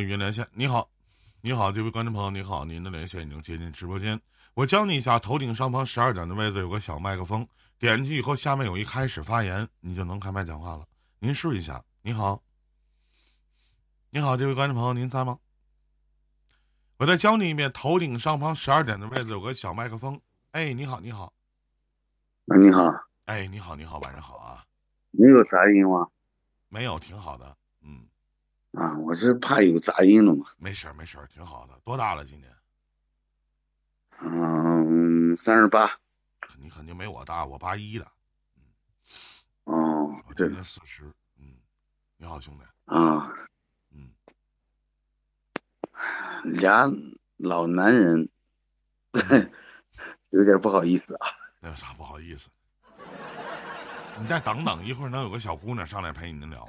[0.00, 0.90] 语音连线，你好，
[1.40, 4.20] 你好，这位观众朋友，你好，您的连线已经接进直播间。
[4.54, 7.46] 我教你一下，头顶上方十二点的位置有个小麦克风，
[7.78, 10.86] 点进去以后，下面有一开始发言，你就能开麦讲话了。
[11.20, 11.84] 您试一下。
[12.02, 12.42] 你好，
[14.10, 15.38] 你好，这位观众朋友，您在吗？
[16.96, 20.20] 我再教你一遍，头顶上方十二点的位置有个小麦克风。
[20.50, 21.32] 哎，你好，你好。
[22.46, 22.82] 啊，你好。
[23.26, 24.64] 哎，你好，你好，晚上好啊。
[25.12, 26.08] 你有杂音吗？
[26.68, 27.56] 没有，挺好的。
[28.76, 28.82] 嗯。
[28.82, 30.46] 啊，我是怕有杂音了嘛。
[30.56, 31.78] 没事儿，没事儿，挺好的。
[31.84, 32.52] 多大了今年？
[34.20, 35.98] 嗯，三十八。
[36.58, 38.06] 你肯定没我大，我八一的。
[39.64, 41.04] 哦，我今年四十。
[41.38, 41.56] 嗯，
[42.16, 42.64] 你好，兄弟。
[42.84, 43.34] 啊。
[43.90, 44.10] 嗯。
[46.44, 46.92] 俩
[47.36, 48.28] 老男人，
[50.30, 51.26] 有点不好意思啊。
[51.60, 52.50] 那有啥不好意思？
[54.20, 56.68] 你再等等，一会儿能有个小姑娘上来陪你聊。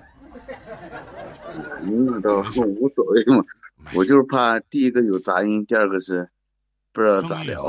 [1.83, 2.41] 那倒
[2.79, 3.43] 无所谓嘛，
[3.93, 6.29] 我就是怕第一个有杂音，第二个是
[6.91, 7.65] 不知道咋聊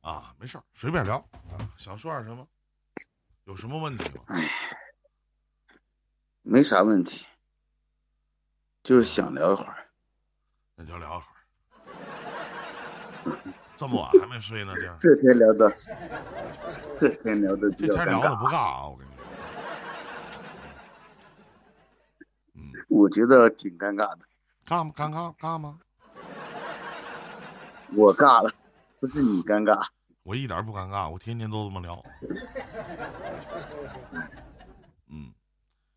[0.00, 0.34] 啊。
[0.38, 1.16] 没事儿，随便聊
[1.50, 2.46] 啊，想说点什么？
[3.44, 4.22] 有什么问题吗？
[4.26, 4.48] 哎，
[6.42, 7.26] 没啥问题，
[8.82, 9.76] 就是想聊一会儿。
[10.76, 11.24] 那就聊一会儿。
[13.76, 15.72] 这么晚还没睡呢，这这天聊的，
[17.00, 19.09] 这天聊的这天聊的不尬啊，我跟你。
[22.90, 24.26] 我觉得挺尴尬的，
[24.66, 24.92] 尬吗？
[24.96, 25.78] 尴尬尬吗？
[27.94, 28.50] 我尬了，
[28.98, 29.86] 不是你尴尬。
[30.24, 32.04] 我一点不尴尬，我天天都这么聊。
[35.08, 35.32] 嗯，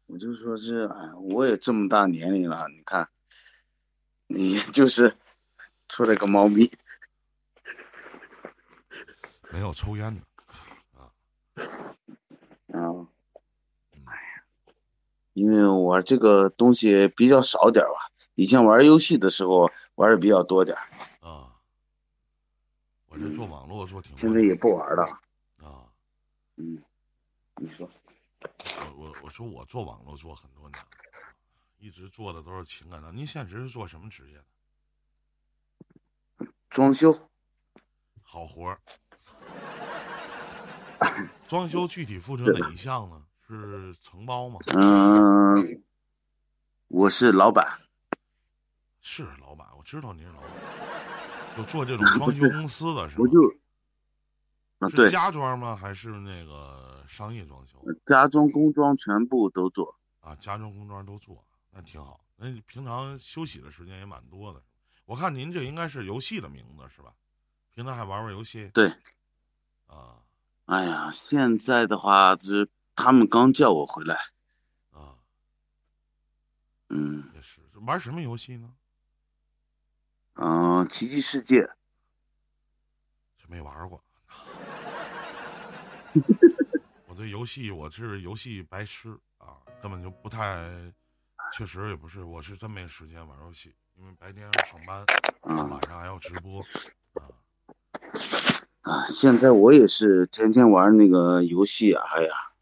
[0.06, 3.10] 我就说是，哎，我也这么大年龄了，你看，
[4.28, 5.16] 你就是
[5.90, 6.72] 出来个猫咪，
[9.52, 10.22] 没有抽烟的。
[15.34, 20.78] 因为我这个东西比较少点吧，以前玩游戏的时候玩的比较多点。
[21.20, 21.54] 啊，
[23.08, 24.18] 我这做网络做挺。
[24.18, 25.04] 现在也不玩了。
[25.58, 25.90] 啊。
[26.56, 26.84] 嗯，
[27.58, 27.90] 你说。
[28.78, 30.84] 我我我说我做网络做很多年，
[31.80, 33.12] 一直做的都是情感的。
[33.12, 34.38] 您现实是做什么职业
[36.40, 36.48] 的？
[36.70, 37.18] 装修。
[38.22, 38.82] 好活儿。
[41.48, 43.24] 装修具体负责哪一项呢？
[43.54, 44.60] 是承包吗？
[44.76, 45.56] 嗯，
[46.88, 47.80] 我是老板。
[49.02, 50.50] 是老板，我知道您是老板。
[51.56, 53.20] 就做这种装 修公司的是吗？
[53.20, 53.40] 我就
[54.80, 55.10] 啊，对。
[55.12, 55.76] 家装吗？
[55.76, 57.78] 还是那个商业装修？
[58.06, 59.96] 家装、工装全部都做。
[60.22, 62.22] 啊，家装、工装都做，那挺好。
[62.38, 64.64] 那你平常休息的时间也蛮多的。
[65.06, 67.14] 我看您这应该是游戏的名字是吧？
[67.76, 68.72] 平常还玩玩游戏？
[68.74, 68.90] 对。
[69.86, 70.18] 啊。
[70.66, 72.68] 哎呀，现在的话是。
[72.96, 74.16] 他们刚叫我回来，
[74.92, 75.16] 啊，
[76.90, 78.74] 嗯，也是玩什么游戏呢？
[80.36, 81.70] 嗯，奇迹世界，
[83.48, 84.04] 没玩过。
[87.08, 90.92] 我对游戏我是游戏白痴啊，根本就不太，
[91.52, 95.06] 确实也不是，我是真没时间玩游戏，因为白天要上班，
[95.42, 96.62] 晚上还要直播，
[97.14, 97.30] 啊。
[98.82, 102.53] 啊，现在我也是天天玩那个游戏啊，哎呀。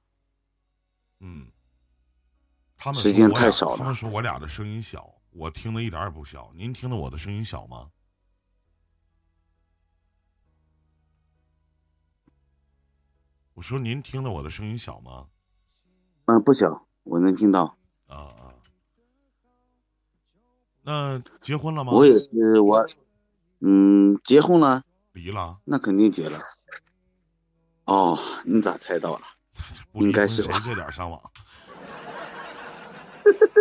[1.23, 1.47] 嗯，
[2.77, 3.77] 他们时间太少了。
[3.77, 6.51] 他们说我俩的声音小，我听的一点也不小。
[6.55, 7.91] 您听的我的声音小吗？
[13.53, 15.27] 我说您听的我的声音小吗？
[16.25, 17.77] 嗯，不小，我能听到。
[18.07, 18.55] 啊啊。
[20.81, 21.93] 那结婚了吗？
[21.93, 22.83] 我也是，我
[23.59, 24.81] 嗯，结婚了。
[25.11, 25.59] 离了？
[25.65, 26.39] 那肯定结了。
[27.85, 29.27] 哦，你咋猜到了？
[29.93, 31.21] 应该是谁这点上网？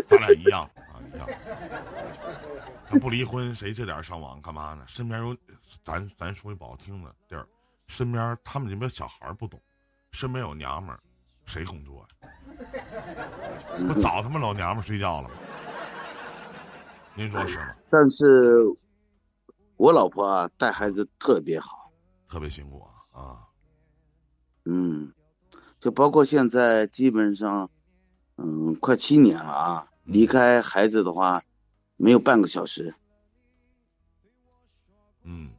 [0.08, 1.28] 咱俩一样啊，一样。
[2.88, 4.84] 他不离婚，谁这点上网干嘛呢？
[4.88, 5.36] 身边有
[5.84, 7.46] 咱，咱说句不好听的地儿，
[7.86, 9.60] 身边他们这边小孩不懂，
[10.10, 11.00] 身边有娘们儿，
[11.46, 12.30] 谁工作呀？
[13.86, 15.34] 不早他妈老娘们睡觉了吗？
[17.14, 17.74] 您说是吗？
[17.90, 18.42] 但是，
[19.76, 21.92] 我老婆啊，带孩子特别好，
[22.28, 22.82] 特别辛苦
[23.12, 23.46] 啊啊。
[24.64, 25.12] 嗯。
[25.80, 27.70] 就包括现在，基本上，
[28.36, 29.86] 嗯，快七年了啊。
[30.04, 31.42] 离开孩子的话，
[31.96, 32.94] 没有半个小时。
[35.22, 35.50] 嗯，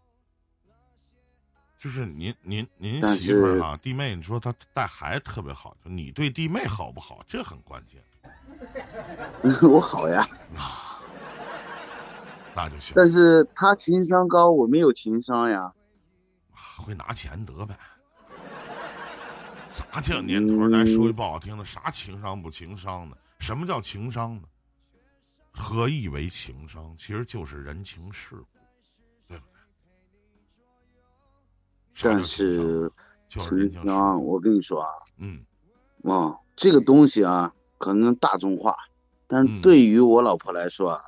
[1.80, 7.24] 就是您您您媳妇儿啊，弟妹，你说她带孩子特别好，就你对弟妹好不好？
[7.28, 8.02] 这很关键。
[9.70, 10.28] 我好呀。
[12.54, 12.94] 那就行。
[12.96, 15.74] 但是他情商高，我没有情商呀。
[16.78, 17.78] 会拿钱得呗。
[19.72, 20.70] 啥叫年头？
[20.70, 23.18] 咱说句不好听的，啥情商不情商的？
[23.40, 24.44] 什么叫情商呢？
[25.52, 26.94] 何以为情商？
[26.98, 28.46] 其实就是人情世故，
[29.28, 29.62] 对不对？
[32.04, 32.92] 但是
[33.28, 35.46] 情商，我跟你说啊，嗯，
[36.04, 38.76] 啊，这个东西啊，可能大众化，
[39.28, 41.02] 但是对于我老婆来说啊，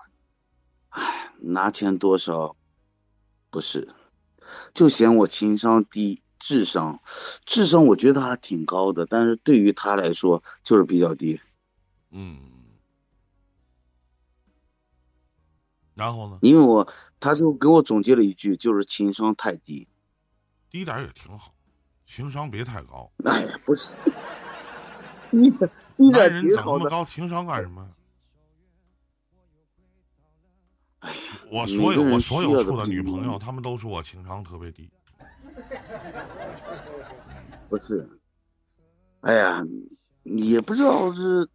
[0.90, 2.56] 唉，拿钱多少
[3.50, 3.94] 不是，
[4.74, 7.00] 就嫌我情商低，智商，
[7.46, 11.40] 智商我觉得还挺高的，但是对于他来说就是比较低。
[12.12, 12.38] 嗯，
[15.96, 16.40] 然后呢？
[16.42, 16.92] 因为我，
[17.22, 19.88] 他就给我总结了一句，就是情商太低。
[20.70, 21.54] 低点也挺好，
[22.06, 23.10] 情商别太高。
[23.24, 23.96] 哎呀，不是，
[25.32, 26.80] 低点低点挺好的。
[26.80, 27.90] 那么高情商干什么？
[31.00, 34.90] 哎呀，我所有我所有处的女朋友，她们都说我情商特别低。
[37.70, 38.20] 不是，
[39.22, 39.64] 哎呀，
[40.24, 41.50] 也不知道是。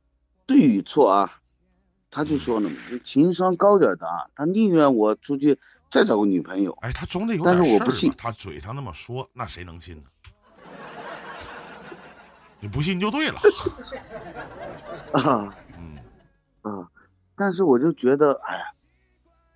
[0.46, 1.40] 对与错啊，
[2.11, 2.70] 他就说呢，
[3.05, 6.73] 情商高点的啊，他宁愿我出去再找个女朋友。
[6.81, 10.08] 哎，他总得有点但是我不信，他嘴上那么说，那谁能信呢？
[12.61, 13.38] 你不信就对了。
[15.12, 16.00] 啊，嗯，
[16.62, 16.88] 啊，
[17.37, 18.62] 但是我就觉得，哎呀，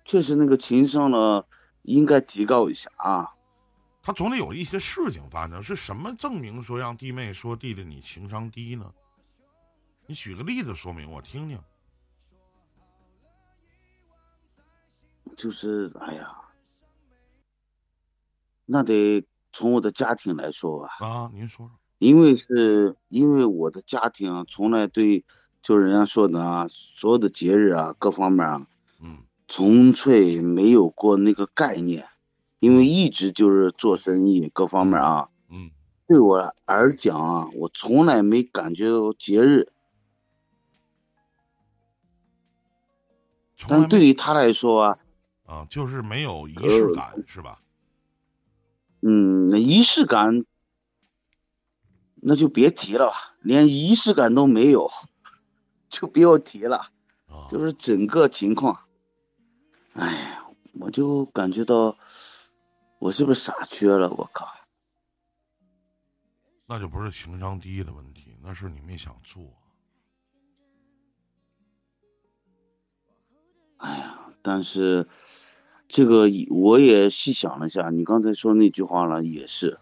[0.05, 1.45] 确实那个情商呢，
[1.81, 3.32] 应该提高一下啊。
[4.05, 8.93] 他总得有一些事情发生，是什么证明说让弟妹说弟弟你情商低呢？
[10.05, 11.57] 你举个例子说明我听听。
[15.37, 16.35] 就是哎呀，
[18.65, 20.89] 那得从我的家庭来说吧。
[20.99, 21.79] 啊，您说说。
[21.97, 25.23] 因为是因为我的家庭啊，从来对，
[25.61, 28.67] 就人家说的啊，所有的节日啊，各方面啊，
[28.99, 32.09] 嗯，纯粹没有过那个概念，
[32.63, 35.69] 因为一直就是做生意，各方面啊，嗯，
[36.07, 39.67] 对我而讲啊，我从来没感觉到节日。
[43.67, 44.97] 但对于他来说啊，
[45.45, 47.59] 啊，就是没有仪式感，是吧？
[49.01, 50.45] 嗯，那仪式感，
[52.15, 54.89] 那就别提了吧，连仪式感都没有，
[55.89, 56.91] 就不要提了。
[57.51, 58.85] 就是整个情况，
[59.91, 60.45] 哎呀，
[60.79, 61.97] 我就感觉到，
[63.03, 64.09] 我是不是傻缺了？
[64.11, 64.47] 我靠！
[66.65, 69.43] 那就不是情商低的问题，那是你没想做。
[73.75, 75.05] 哎呀，但是
[75.89, 79.77] 这个我也细想了下，你刚才说那句话了也是，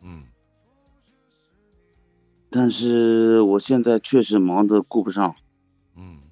[0.00, 0.24] 嗯，
[2.50, 5.34] 但是我现在确实忙得顾不上，
[5.96, 6.22] 嗯，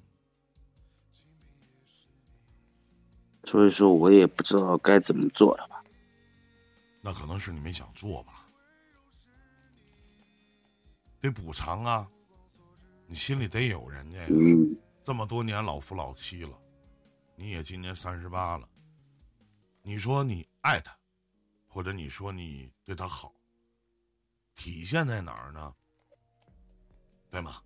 [3.43, 5.80] 所以说我也不知道该怎么做了吧。
[7.01, 8.45] 那可能是你没想做吧，
[11.19, 12.09] 得补偿啊，
[13.07, 14.27] 你心里得有人家呀。
[14.29, 14.77] 嗯。
[15.03, 16.61] 这么多年老夫老妻了，
[17.35, 18.69] 你也今年三十八了。
[19.81, 20.95] 你说你爱他，
[21.67, 23.33] 或者你说你对他好，
[24.53, 25.73] 体现在哪儿呢？
[27.31, 27.63] 对吗？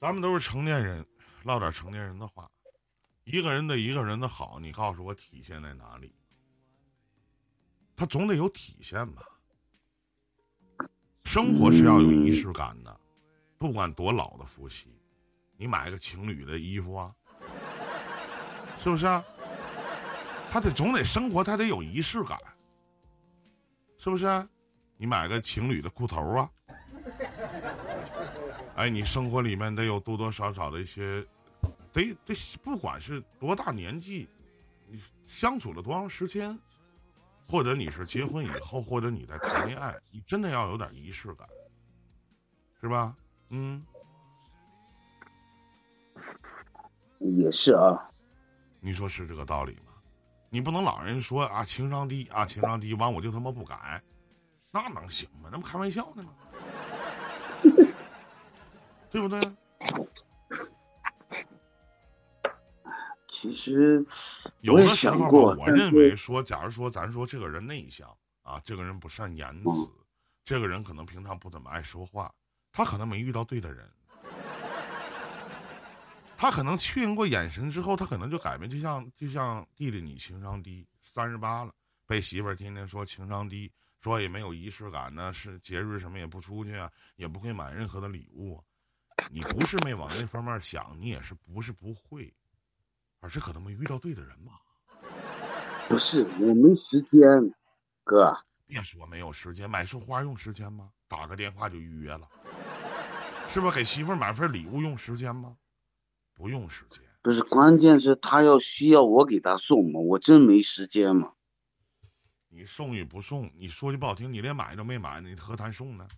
[0.00, 1.06] 咱们都是成年人，
[1.44, 2.50] 唠点成年人的话。
[3.24, 6.12] 一个人的一个人的好，你告诉我体现在哪里？
[7.96, 9.22] 他总得有体现吧？
[11.24, 12.98] 生活是要有仪式感的。
[13.58, 14.88] 不管多老的夫妻，
[15.58, 17.14] 你买个情侣的衣服啊，
[18.82, 19.22] 是不是啊？
[20.50, 22.40] 他得总得生活，他得有仪式感，
[23.98, 24.48] 是不是啊？
[24.96, 26.50] 你买个情侣的裤头啊，
[28.76, 31.26] 哎，你生活里面得有多多少少的一些，
[31.92, 34.28] 得得，不管是多大年纪，
[34.86, 36.58] 你相处了多长时间，
[37.48, 41.48] 或者你是结婚以后，或者你在谈恋爱，你真的要有点仪式感，
[42.80, 43.16] 是吧？
[43.48, 43.84] 嗯，
[47.18, 48.10] 也是啊。
[48.80, 49.92] 你说是这个道理吗？
[50.48, 54.02] 你不能老人说啊情商低啊情商低，完我就他妈不改，
[54.70, 55.48] 那能行吗？
[55.52, 56.32] 那不开玩笑呢吗？
[59.10, 59.40] 对不对？
[63.40, 64.04] 其实
[64.60, 69.90] 有的时候我认为说，假如说咱说这个人内向啊，这个人不善言辞，
[70.44, 72.34] 这个人可能平常不怎么爱说话。
[72.70, 73.90] 他可能没遇到对的人，
[76.36, 78.68] 他可能确认过眼神之后，他可能就改变。
[78.68, 81.72] 就像就像弟弟，你情商低，三十八了，
[82.06, 88.62] 被媳妇儿天天说情商低，说也没有仪式感呢，是节日什么也不出去啊，也不会买任何的礼物。
[89.30, 92.34] 你不是没往那方面想，你也是不是不会，
[93.20, 94.60] 而是可能没遇到对的人吧？
[95.88, 97.20] 不是，我没时间，
[98.04, 98.36] 哥。
[98.66, 100.90] 别说没有时间，买束花用时间吗？
[101.08, 102.28] 打个电话就预约了。
[103.48, 105.56] 是不是给媳妇儿买份礼物用时间吗？
[106.34, 107.02] 不用时间。
[107.22, 111.32] 不是，关键是他要需要我给他送嘛，我真没时间嘛。
[112.48, 116.08] 你送与不送，你说句不好听，你连买都没买，你何谈送呢？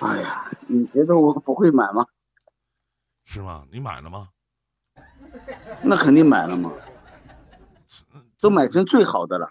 [0.00, 2.06] 哎呀，你觉得我不会买吗？
[3.24, 3.66] 是吗？
[3.70, 4.28] 你买了吗？
[5.82, 6.72] 那肯定买了嘛，
[8.40, 9.48] 都买成最好的了。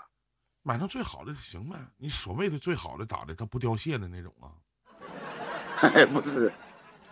[0.62, 3.34] 买成最好的行呗，你所谓的最好的咋的？
[3.34, 4.52] 它不凋谢的那种啊？
[5.82, 6.54] 哎，不是，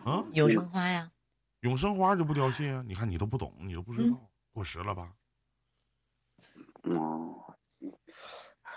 [0.03, 1.09] 啊，永生花呀。
[1.61, 2.83] 永生花就不凋谢啊？
[2.85, 5.13] 你看你都不懂，你都不知道，过时了吧？
[6.83, 7.55] 哦，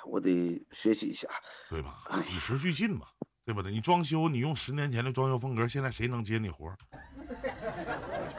[0.07, 1.29] 我得学习一下，
[1.69, 2.05] 对吧？
[2.33, 3.07] 与时俱进嘛，
[3.45, 3.71] 对不对？
[3.71, 6.75] 你装修，你用十年前的装修风格，现在谁能接你活？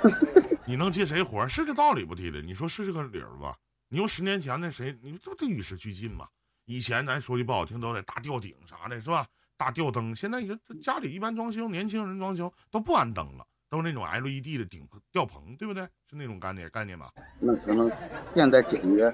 [0.65, 1.47] 你能接谁活？
[1.47, 2.15] 是这道理不？
[2.15, 3.57] 弟弟，你说是这个理儿吧？
[3.89, 4.97] 你用十年前那谁？
[5.01, 6.27] 你这不这与时俱进嘛？
[6.65, 9.27] 以前咱说句不好听，都得大吊顶啥的，是吧？
[9.57, 13.45] 大吊灯，现在你家里一般装修，年轻人装修都不安灯了。
[13.69, 15.85] 都是那种 LED 的顶吊棚，对不对？
[16.09, 17.09] 是那种概念概念吧？
[17.39, 17.89] 那可能
[18.35, 19.07] 现在简约，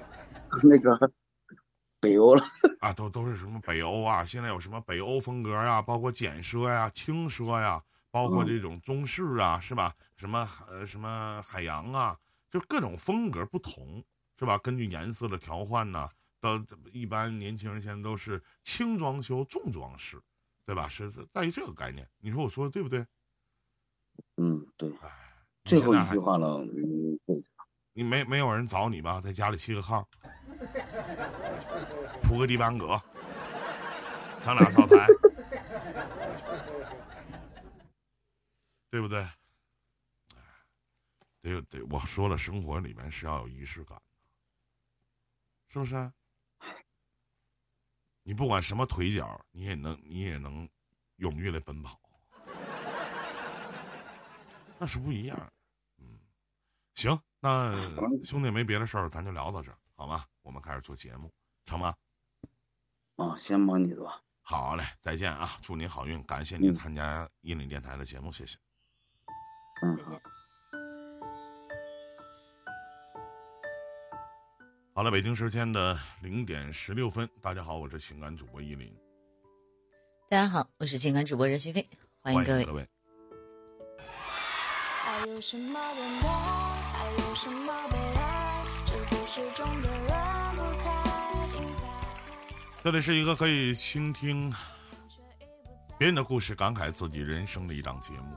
[0.64, 0.98] 那个
[2.02, 2.44] 北欧了
[2.82, 4.26] 啊，都都是什么北欧啊？
[4.26, 5.84] 现在有什么北欧风格啊？
[5.84, 9.94] 包括简奢呀、轻奢呀，包括这种中式啊，是吧？
[10.18, 12.18] 什么呃什么海洋啊，
[12.50, 14.04] 就各种风格不同，
[14.38, 14.58] 是吧？
[14.58, 16.10] 根据颜色的调换呢，
[16.42, 20.22] 到一般年轻人现在都是轻装修重装饰，
[20.66, 20.90] 对吧？
[20.90, 23.06] 是在于这个概念，你说我说的对不对？
[24.38, 24.92] 嗯，对，
[25.66, 27.44] 最后一句话了，嗯，对。
[27.94, 29.20] 你没没有人找你吧？
[29.22, 30.06] 在家里砌个炕，
[32.22, 33.02] 铺个地板革，
[34.44, 35.08] 整俩灶台，
[38.92, 39.26] 对不对？
[41.42, 44.04] 得得，我说了，生活里面是要有仪式感的，
[45.70, 46.12] 是不是？
[48.24, 50.70] 你不管什么腿脚，你也能你也能
[51.18, 52.00] 踊跃的奔跑。
[54.80, 55.52] 那是不一样，
[55.98, 56.20] 嗯，
[56.94, 57.74] 行，那
[58.24, 60.26] 兄弟没别的事儿，咱就聊到这儿，好吗？
[60.42, 61.34] 我们开始做节目，
[61.66, 61.96] 成吗？
[63.16, 64.22] 啊，先忙你的吧。
[64.42, 65.58] 好嘞，再见啊！
[65.62, 68.58] 祝您好运，感谢您参加引领电台的节目，谢谢。
[69.82, 70.37] 嗯，好。
[74.98, 78.92] 好了，北京时间的零点十六分，大家好，我是情感主播依林。
[80.28, 81.88] 大家好，我是情感主播任心飞，
[82.24, 82.88] 欢迎各位。
[85.28, 88.64] 有什么的还有什么悲哀？
[88.88, 90.08] 这故事中的人
[90.56, 91.84] 不太精彩。
[92.84, 94.52] 这里是一个可以倾听
[96.00, 98.36] 别人的故事，感慨自己人生的一档节目。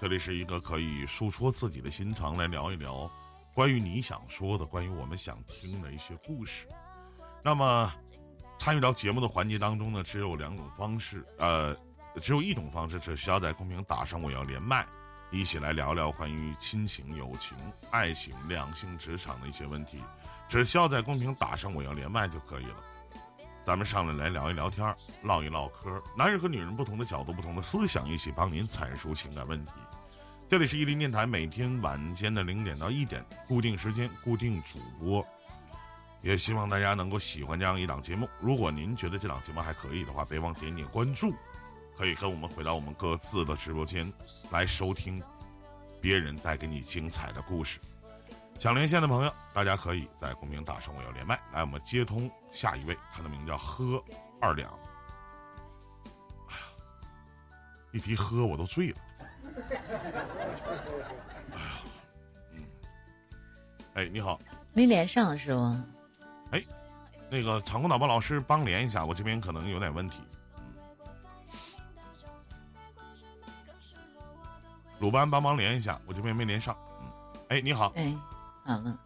[0.00, 3.08] 这里是一个可以诉说自己的心肠，来聊一聊
[3.54, 6.66] 关于你想说的、关于我们想听的一些故事。
[7.42, 7.92] 那么
[8.58, 11.76] 参与到节目的环节当中呢，只有两种方式，呃，
[12.20, 14.86] 只有一种方式，只需要在公屏打上“我要连麦”。
[15.32, 17.56] 一起来聊聊关于亲情、友情、
[17.92, 20.02] 爱情、两性、职场的一些问题，
[20.48, 22.76] 只需要在公屏打上“我要连麦”就可以了。
[23.62, 24.92] 咱们上来来聊一聊天，
[25.22, 29.72] 唠一唠嗑，男人和女人不同的角度、不同的思想，一起帮您阐述情感问题。
[30.50, 35.24] 这里是伊林电台，每天晚间的零点到一点，固定时间、固定主播，
[36.22, 38.28] 也希望大家能够喜欢这样一档节目。
[38.40, 41.32] 如果您觉得这档节目还可以的话，别忘点点关注。
[41.96, 44.12] 可以跟我们回到我们各自的直播间
[44.50, 45.22] 来收听
[46.00, 47.78] 别人带给你精彩的故事。
[48.58, 51.38] 想连线的朋友，大家可以在公屏打上“我要连麦”。
[51.54, 54.02] 来，我们接通下一位，他的名叫喝
[54.40, 54.68] 二两。
[56.48, 56.62] 哎呀，
[57.92, 58.96] 一提喝我都醉了。
[61.52, 61.82] 哎呀，
[62.52, 62.64] 嗯，
[63.94, 64.40] 哎，你好。
[64.72, 65.84] 没连上是吗？
[66.50, 66.62] 哎，
[67.28, 70.20] 那个场控导播老师帮连一下，我这边可能有点问题。
[74.98, 76.76] 鲁班帮忙连一下，我这边没连上。
[77.00, 77.08] 嗯，
[77.48, 77.92] 哎，你好。
[77.96, 78.14] 哎，
[78.64, 78.98] 好了，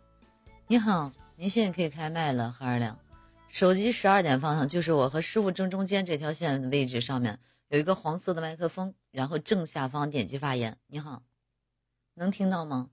[0.67, 2.99] 你好，您现在可以开麦了，何二亮。
[3.49, 7.34] 手机十二点方向就是我和师傅正中间这条线的位置上面
[7.68, 10.78] 有一个黄色的麦克风，然后正下方点击发言。
[10.87, 11.23] 你好，
[12.14, 12.90] 能听到吗？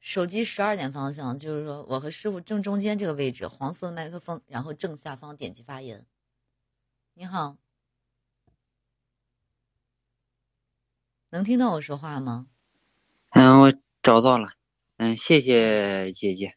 [0.00, 6.06] 手机十二点方向就是说我和师傅正中间这个位置，黄色的麦克风，然后正下方点击发言。
[7.14, 7.56] 你好。
[11.30, 12.46] 能听到我说话吗？
[13.30, 14.50] 嗯，我找到了。
[14.98, 16.54] 嗯，谢谢姐姐。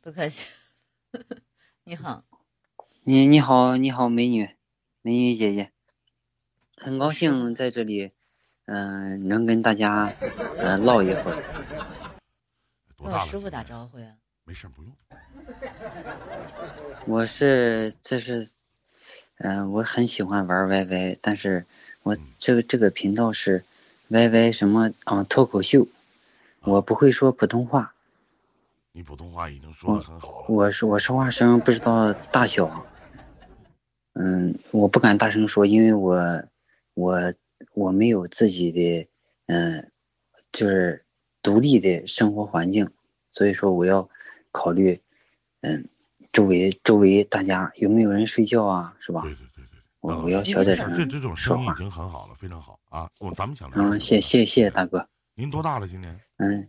[0.00, 0.46] 不客气。
[1.84, 2.24] 你好。
[3.02, 4.56] 你你好你好美女
[5.02, 5.72] 美女姐姐，
[6.76, 8.12] 很高兴在这里，
[8.66, 10.12] 嗯，能跟大家
[10.58, 11.42] 嗯唠一会儿。
[12.96, 13.26] 多大了？
[13.26, 14.14] 师傅打招呼呀。
[14.44, 14.92] 没事，不用。
[17.06, 18.48] 我是这是，
[19.38, 21.66] 嗯，我很喜欢玩 YY，但是。
[22.02, 23.64] 我这个这个频道是
[24.10, 25.88] YY 什么啊脱口秀，
[26.60, 27.94] 我不会说普通话。
[28.92, 30.44] 你普通话已经说的很好了。
[30.46, 32.86] 我说我说话声不知道大小，
[34.14, 36.44] 嗯，我不敢大声说，因为我
[36.96, 37.34] 我
[37.74, 39.06] 我没有自己的
[39.46, 39.92] 嗯，
[40.50, 41.04] 就是
[41.42, 42.90] 独立的生活环境，
[43.28, 44.08] 所以说我要
[44.50, 45.02] 考虑
[45.60, 45.90] 嗯，
[46.32, 49.20] 周围周围大家有没有人睡觉啊，是吧？
[49.20, 53.10] 对对对对，我我要小点声这这种声音已经很好了，非常好啊。
[53.20, 55.06] 我咱们想聊嗯，谢谢谢谢大哥。
[55.34, 55.86] 您多大了？
[55.86, 56.68] 今年嗯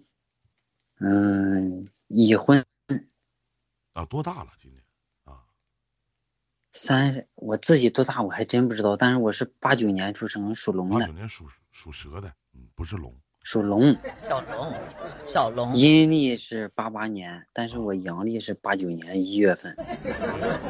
[1.00, 2.66] 嗯，已婚
[3.94, 4.52] 啊，多大了？
[4.58, 4.87] 今年啊，
[6.78, 13.16] 三，我自己多大我还真不知道，但是我是八九年出生，属龙的八九，年属属蛇的，嗯，不是龙。
[13.42, 13.98] 属龙。
[14.22, 14.74] 小龙，
[15.26, 19.76] 小龙，阴历是八八年，但是我阳历是八九年一月份。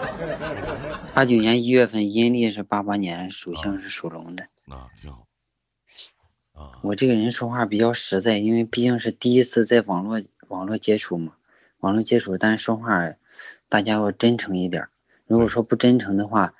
[1.14, 4.44] 八九年一月份，阴历是八八年，属相是属龙的。
[4.70, 5.28] 啊，挺好。
[6.54, 11.34] 啊，我这个人说话比较实在，因为毕竟是第一次在网络网络接触嘛，
[11.80, 13.14] 网络接触，但是说话
[13.68, 14.90] 大家要真诚一点儿。
[15.28, 16.54] 如果说不真诚的话，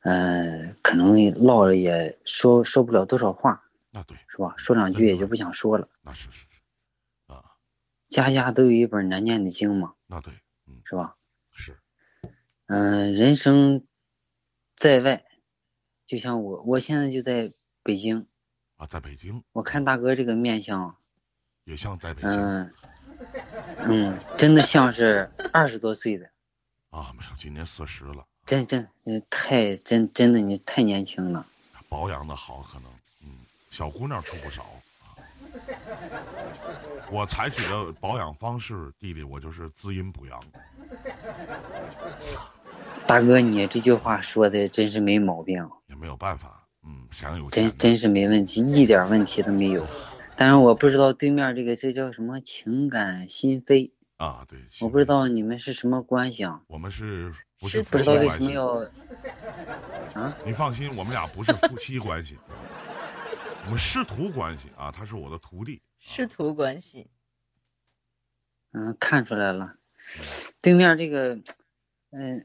[0.00, 4.54] 呃，可能唠了也说说不了多少话，那对，是吧？
[4.56, 5.88] 说两句也就不想说了。
[6.02, 6.60] 那是是是，
[7.26, 7.44] 啊，
[8.08, 10.34] 家家都有一本难念的经嘛，那对，
[10.66, 11.16] 嗯，是吧？
[11.52, 11.78] 是，
[12.66, 13.86] 嗯、人生
[14.76, 15.24] 在外，
[16.06, 18.26] 就像我，我现在就在北京。
[18.76, 20.96] 啊，在北京我看大哥这个面相，
[21.64, 22.72] 也像在北京嗯
[23.78, 26.30] 嗯，真的像是二十多岁的，
[26.90, 31.46] 啊，没有，今年四十了，真真你太真真的你太年轻了。
[31.88, 32.90] 保养的好，可能，
[33.22, 33.30] 嗯，
[33.70, 35.16] 小姑娘出不少啊。
[37.10, 40.42] 我采取的保养方式，弟弟，我就是滋阴补阳。
[43.06, 49.86] 大哥，你这句话说的真是没毛病，也没有办法，嗯，想有真真是没问题，一点问题都没有。
[50.36, 56.60] 但是我不知道对面这个这叫什么情感心扉，啊，对，我不知道你们是什么关系啊？
[56.66, 58.44] 我们是不是是不知道为夫妻关系？
[58.46, 58.52] 什么
[60.14, 60.36] 要啊？
[60.44, 62.36] 你放心，我们俩不是夫妻关系，
[63.66, 65.80] 我们师徒关系啊，他是我的徒弟。
[66.00, 67.08] 师徒关系，
[68.72, 69.76] 嗯，看出来了，
[70.60, 71.38] 对面这个，
[72.10, 72.44] 嗯，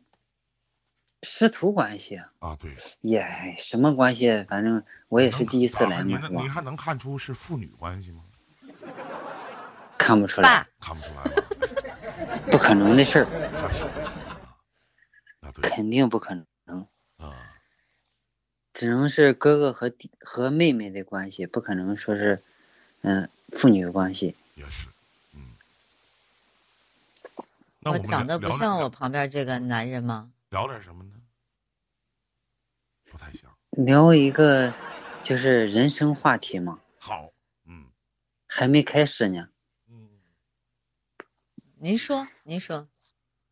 [1.24, 4.44] 师徒关系啊，对，也什么关系？
[4.48, 8.24] 反正我也是第一次来你你还能看出是父女关系吗？
[9.98, 11.44] 看不出来，，看不出来吧？
[12.52, 14.58] 不可能的事儿，那是那是啊，
[15.40, 17.34] 那对肯定不可能，啊，
[18.74, 22.42] 只能是哥哥和弟和妹妹的关系，不可能说是，
[23.02, 24.36] 嗯，父女关系。
[24.56, 24.88] 也是，
[25.34, 25.56] 嗯。
[27.80, 30.32] 那我长得不像我旁边这个男人吗？
[30.50, 31.12] 聊点什么呢？
[33.10, 33.50] 不太像。
[33.72, 34.74] 聊一个
[35.24, 37.32] 就是人生话题嘛，好，
[37.66, 37.86] 嗯
[38.48, 39.48] 还没开始呢。
[41.84, 42.88] 嗯，您说，您说，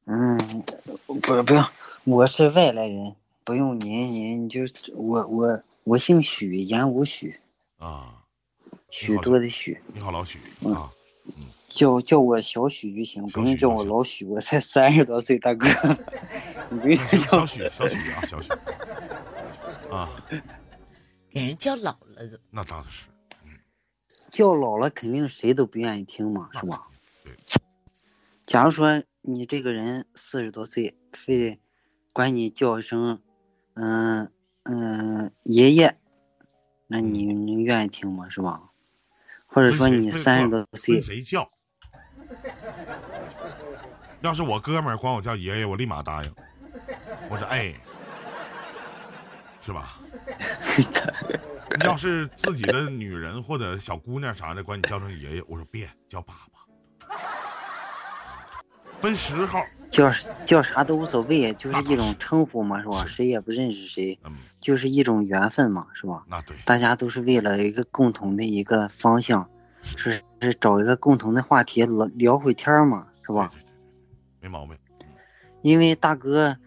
[0.05, 0.37] 嗯，
[1.05, 1.65] 不不用，
[2.05, 4.61] 我是外来人，不用您您就
[4.95, 7.41] 我我我姓许，言无许，
[7.77, 8.23] 啊，
[8.89, 10.93] 许多的许，你好，老许嗯啊，
[11.67, 15.67] 叫叫我小许就行，不用叫我老许，我才三十多岁，大哥，
[16.71, 18.49] 你不用叫小许，小许啊，小许。
[19.91, 20.09] 啊，
[21.29, 22.37] 给人叫老了都。
[22.49, 23.09] 那倒是，
[24.31, 26.87] 叫老了，肯定谁都不愿意听嘛，是吧？
[28.51, 31.61] 对，假如说你这个人四十多岁，非得
[32.11, 33.21] 管你叫一声，
[33.75, 34.29] 嗯
[34.63, 35.95] 嗯爷爷，
[36.87, 38.27] 那你你愿意听吗？
[38.29, 38.69] 是吧？
[39.47, 41.49] 或者说你三十多分岁，谁叫？
[44.21, 46.35] 要是我哥们儿管我叫爷爷，我立马答应。
[47.29, 47.73] 我说哎，
[49.61, 49.97] 是吧？
[51.85, 56.59] 要是自己的女人或者小姑娘啥的，管你叫声爷爷，我说别叫爸爸。
[59.01, 59.59] 分时候，
[59.89, 60.13] 叫
[60.45, 63.05] 叫啥都无所谓，就是一种称呼嘛，是吧？
[63.07, 66.23] 谁也不认识谁，嗯，就是一种缘分嘛，是吧？
[66.29, 69.49] 那对，大家都是为了一个共同的一个方向，
[69.81, 73.49] 是是找一个共同的话题聊聊会天嘛，是吧？
[73.51, 73.73] 对对对对
[74.41, 74.77] 没毛病。
[75.61, 76.57] 因为大哥，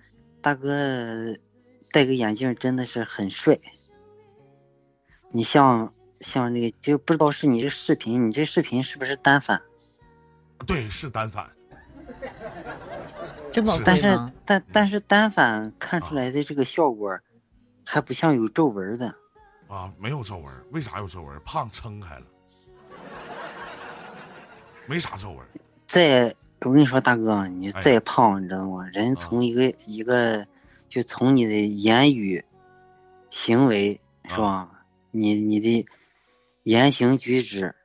[0.41, 1.37] 大哥
[1.93, 3.59] 戴个眼镜真的是很帅。
[5.33, 9.63] 你像像那个，就不知道是你这视频，你这视频是不是单反？
[10.65, 11.51] 对，是单反，
[13.55, 14.33] 这么但是？
[14.45, 17.21] 但但是单反看出来的这个效果，
[17.85, 19.15] 还不像有皱纹的。
[19.69, 21.41] 啊，没有皱纹，为啥有皱纹？
[21.45, 22.27] 胖撑开了，
[24.87, 25.47] 没啥皱纹。
[25.87, 28.89] 再我跟你说，大哥，你哎再胖，你知道吗？
[28.89, 30.49] 人从一个、一个，
[30.89, 32.45] 就从你的言语、
[33.31, 34.85] 行为是吧？
[35.13, 35.87] 你你的
[36.65, 37.77] 言行举止，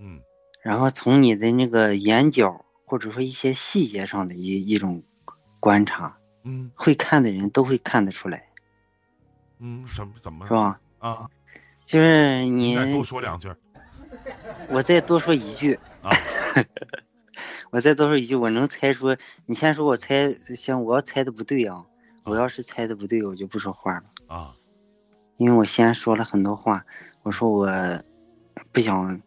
[0.00, 0.20] 嗯
[0.62, 5.02] 然后从你的那个眼角或者说一些细节上的一一种
[5.62, 8.48] 观察，嗯会看的人都会看得出来，
[9.60, 10.80] 嗯，什么怎么是吧？
[10.98, 11.30] 啊？
[11.86, 13.48] 就是你，再多说两句
[14.70, 16.10] 我再多说一句，啊。
[17.70, 19.16] 我再多说一句，我能猜出。
[19.46, 21.86] 你先说，我猜，像我要猜的不对啊，
[22.24, 24.56] 我要是猜的不对，我就不说话了，啊，
[25.36, 26.84] 因为我先说了很多话，
[27.22, 27.70] 我说我
[28.72, 29.22] 不想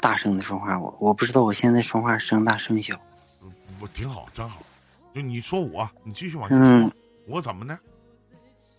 [0.00, 2.96] 大声的说话，我我不知道我现在说话声大声小。
[3.40, 4.60] 嗯我挺好，真好。
[5.14, 6.92] 就你说我，你继续往下嗯说。
[7.26, 7.78] 我怎么呢？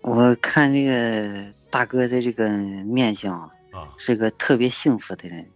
[0.01, 5.49] 我看这个大哥的这个面相啊，啊，是个特别幸福的人。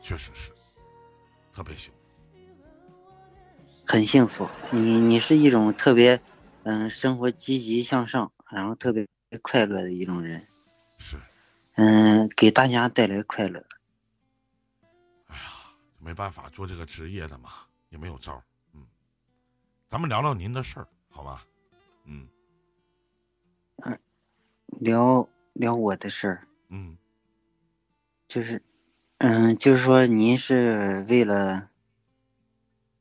[0.00, 0.50] 确实是，
[1.52, 1.98] 特别幸福。
[3.84, 4.48] 很幸福。
[4.72, 6.20] 你你是一种特别，
[6.62, 9.06] 嗯、生活积极向上，然后特别
[9.42, 10.46] 快乐的一种人，
[10.98, 11.16] 是，
[11.74, 13.64] 嗯、给大家带来快乐。
[15.26, 15.42] 哎呀，
[15.98, 17.50] 没办法，做这个职业的嘛，
[17.90, 18.42] 也没有招
[19.90, 21.44] 咱们聊聊您的事儿，好吧？
[22.04, 22.28] 嗯
[24.78, 26.96] 聊聊我的事儿，嗯
[28.28, 28.62] 就是，
[29.18, 31.68] 嗯、就是说您是为了，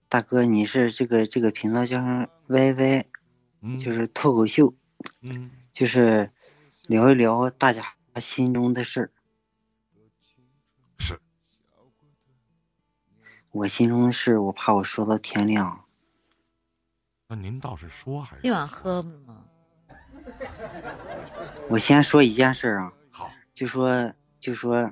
[0.10, 2.00] 大哥，你是这个这个频道叫
[2.48, 3.06] YY，
[3.62, 4.74] 嗯，就是脱口秀，
[5.22, 6.32] 嗯就是
[6.88, 9.12] 聊一聊大家心中的事儿。
[10.98, 11.22] 是，
[13.52, 15.86] 我心中的事，我怕我说到天亮。
[17.32, 18.42] 那您倒是说还是？
[18.42, 19.46] 今晚喝吗？
[21.70, 24.92] 我先说一件事儿啊，好，就说就说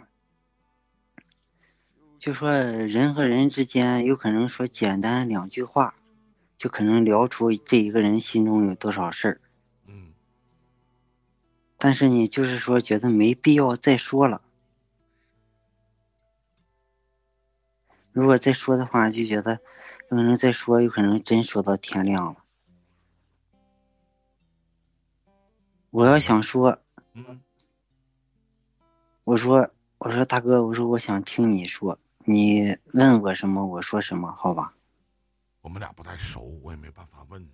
[2.19, 5.95] 就说人和人之间有可能说简单两句话，
[6.60, 9.41] 就可能聊出这一个人心中有多少事儿。
[9.88, 10.13] 嗯
[11.80, 14.43] 但是呢，就是说觉得没必要再说了。
[18.12, 19.60] 如果再说的话，就觉得
[20.10, 22.43] 有可能再说，有可能真说到天亮了。
[25.89, 26.80] 我要想说，
[27.13, 27.41] 嗯
[29.26, 34.74] 我说我说大哥，我说我想听你说，你问我什么我说什么，好吧？
[35.60, 37.50] 我们俩不太熟，我也没办法问。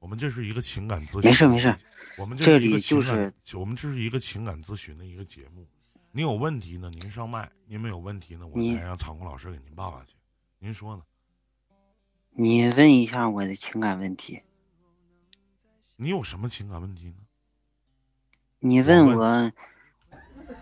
[0.00, 1.74] 我们这是一个情感咨询，没事没事。
[2.18, 5.66] 我们这里就是我们这是一个情感咨询的一个节目。
[6.12, 10.14] 您有问题呢，您上麦；您没有问题呢，我你来让场控老师给您报下去。
[10.58, 11.02] 您说呢？
[12.30, 14.42] 你问一下我的情感问题。
[15.96, 17.16] 你有什么情感问题呢？
[18.58, 19.52] 你问我我，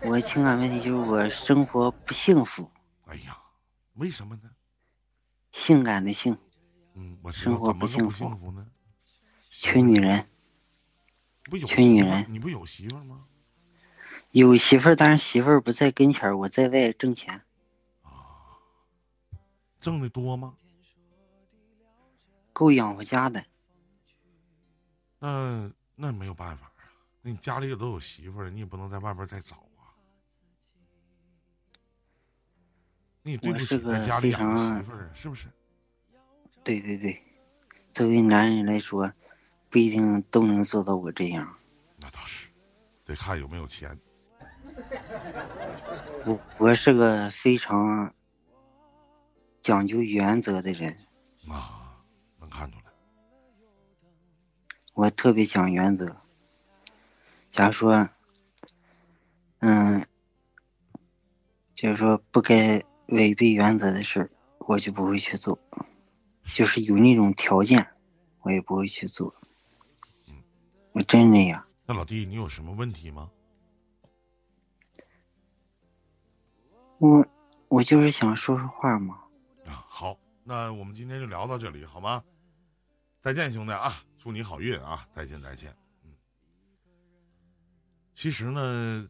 [0.03, 2.69] 我情感问题就是我生活不幸福，
[3.05, 3.37] 哎呀，
[3.93, 4.49] 为什么呢？
[5.51, 6.37] 性感的性，
[6.95, 8.67] 嗯，我知生活不幸福呢？
[9.49, 10.27] 缺女人。
[11.43, 13.25] 不有缺女人你不有媳妇儿吗？
[14.31, 17.41] 有媳妇儿，但是媳妇儿不在跟前儿，我在外挣钱。
[18.03, 18.59] 啊，
[19.81, 20.55] 挣的多吗？
[22.59, 23.45] 够养活家的。
[25.17, 26.91] 那那没有办法啊，
[27.21, 29.95] 那你家里也都有媳妇儿了，你也不能在外边再找啊。
[33.21, 35.47] 你对不起我是个在家里非养媳妇儿啊，是不是？
[36.61, 37.23] 对对对，
[37.93, 39.09] 作为男人来说，
[39.69, 41.57] 不一定都能做到我这样。
[41.95, 42.49] 那倒是，
[43.05, 43.97] 得看有没有钱。
[46.25, 48.13] 我我是个非常
[49.61, 50.97] 讲究原则的人，
[51.47, 51.78] 啊，
[52.49, 52.85] 能看出来。
[54.93, 56.15] 我特别讲原则。
[57.51, 58.09] 假如说，
[59.59, 60.05] 嗯，
[61.75, 65.59] 就是说不该违背原则的事儿，我就不会去做。
[66.45, 67.87] 就是有那种条件，
[68.41, 69.33] 我也不会去做。
[70.27, 70.35] 嗯
[70.91, 71.63] 我真那样。
[71.85, 73.29] 那老弟，你有什么问题吗？
[76.97, 77.25] 我
[77.67, 79.23] 我就是想说说话嘛。
[79.65, 82.23] 啊，好，那我们今天就聊到这里，好吗？
[83.21, 85.05] 再见，兄弟啊，祝你好运啊！
[85.13, 85.75] 再见，再见。
[86.05, 86.15] 嗯，
[88.13, 89.09] 其实呢，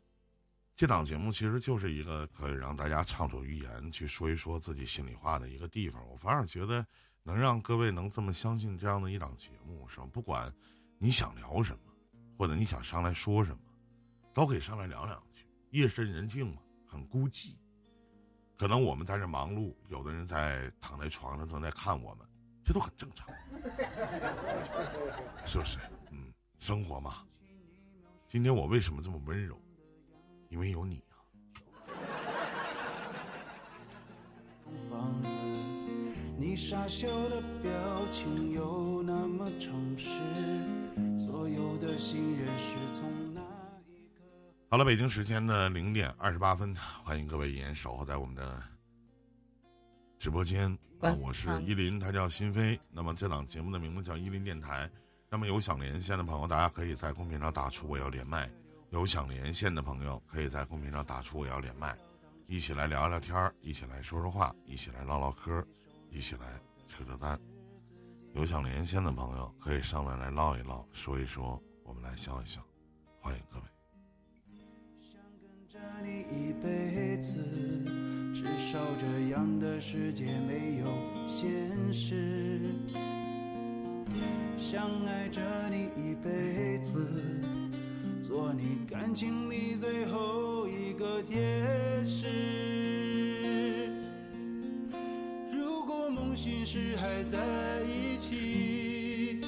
[0.76, 6.10] 这档节目其实就是一个可以让大家畅所欲言，去说一说自己心里话的一个地方。
[6.10, 6.88] 我反而觉得
[7.22, 10.08] 能让各位能这么相信这样的一档节目，是吧？
[10.12, 10.56] 不管
[10.98, 11.94] 你想聊什么，
[12.36, 13.62] 或者你想上来说什么，
[14.34, 15.46] 都可以上来聊两句。
[15.70, 17.54] 夜深人静嘛，很孤寂。
[18.58, 22.28] 可能我们在这忙碌，有的人在躺在床上正在看我们，
[22.70, 23.28] 这都很正常，
[25.44, 25.80] 是不是？
[26.12, 27.16] 嗯，生活嘛。
[28.28, 29.60] 今天我为什么这么温柔？
[30.50, 31.18] 因为有你啊。
[34.88, 35.30] 房子，
[36.38, 37.72] 你傻笑的表
[38.12, 40.08] 情又那么诚实，
[41.18, 42.18] 所有的是
[42.94, 43.48] 从那一刻。
[44.70, 48.62] 好了，北京时间的零点二十八分，欢迎各位依然守候在我们的
[50.20, 50.78] 直播间。
[51.00, 52.78] 啊，我是依林，他叫新飞。
[52.92, 54.92] 那么这档节目的名字叫依林电台。
[55.30, 58.52] 那么有想连线的朋友，大家可以在公屏上打出我要连麦。
[58.90, 61.98] 有想连线的朋友，可以在公屏上打出我要连麦，
[62.48, 65.66] 一起来聊聊天，一起来说说话，一起来唠唠嗑，
[66.10, 67.40] 一起来扯扯淡。
[68.34, 72.60] 有想连线的朋友，可以上来来唠一唠，说一说，我们来笑一笑。
[73.22, 73.66] 欢迎各位。
[75.00, 77.38] 想跟着你一辈子，
[78.40, 80.86] 至少这样的世界没有
[81.28, 81.52] 现
[81.92, 82.74] 实。
[84.58, 87.06] 想爱着你一辈子，
[88.24, 93.92] 做你感情里最后一个天使。
[95.52, 99.42] 如果梦醒时还在一起，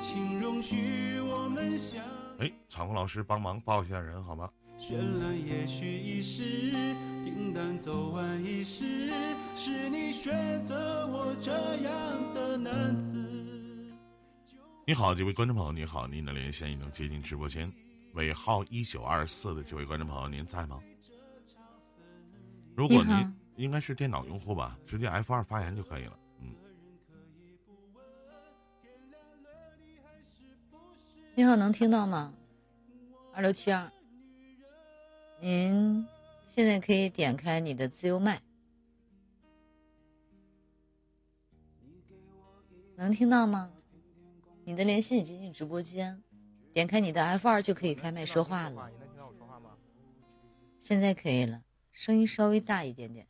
[0.00, 2.02] 请容许我们相。
[2.38, 4.48] 哎，场控老师帮忙报一下人好吗？
[4.78, 6.70] 绚烂也许一时，
[7.24, 9.10] 平淡走完一世，
[9.54, 13.16] 是你选择我这样的男子。
[14.86, 17.72] 你好，这位观众朋友，你好，您的连线已经接进直播间，
[18.12, 20.80] 尾号一九二四的这位观众朋友，您在吗？
[22.76, 26.18] 如果您应该是电脑用户吧，直接 F 二发言就可以了。
[26.40, 26.54] 嗯。
[31.34, 32.34] 你好，能听到吗？
[33.32, 33.90] 二六七二。
[35.40, 36.08] 您
[36.46, 38.42] 现在可以点开你的自由麦，
[42.96, 43.70] 能听到吗？
[44.64, 46.22] 你的连线已经进直播间，
[46.72, 48.90] 点开你的 F 二就可以开麦说话了。
[50.80, 53.28] 现在可以了，声音稍微大一点点。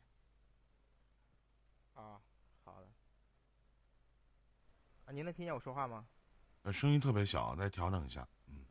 [1.93, 2.21] 啊，
[2.63, 2.87] 好的。
[5.05, 6.07] 啊，您能听见我说话吗？
[6.63, 8.27] 呃，声音特别小，再调整一下。
[8.47, 8.65] 嗯。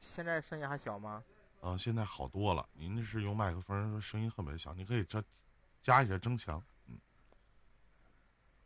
[0.00, 1.24] 现在声音还小吗？
[1.66, 2.64] 啊，现在好多了。
[2.74, 5.20] 您这是用麦克风，声音特别小，你可以再
[5.82, 6.62] 加一下增强。
[6.86, 6.96] 嗯。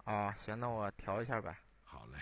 [0.04, 1.56] 啊，行，那我调一下呗。
[1.82, 2.18] 好嘞。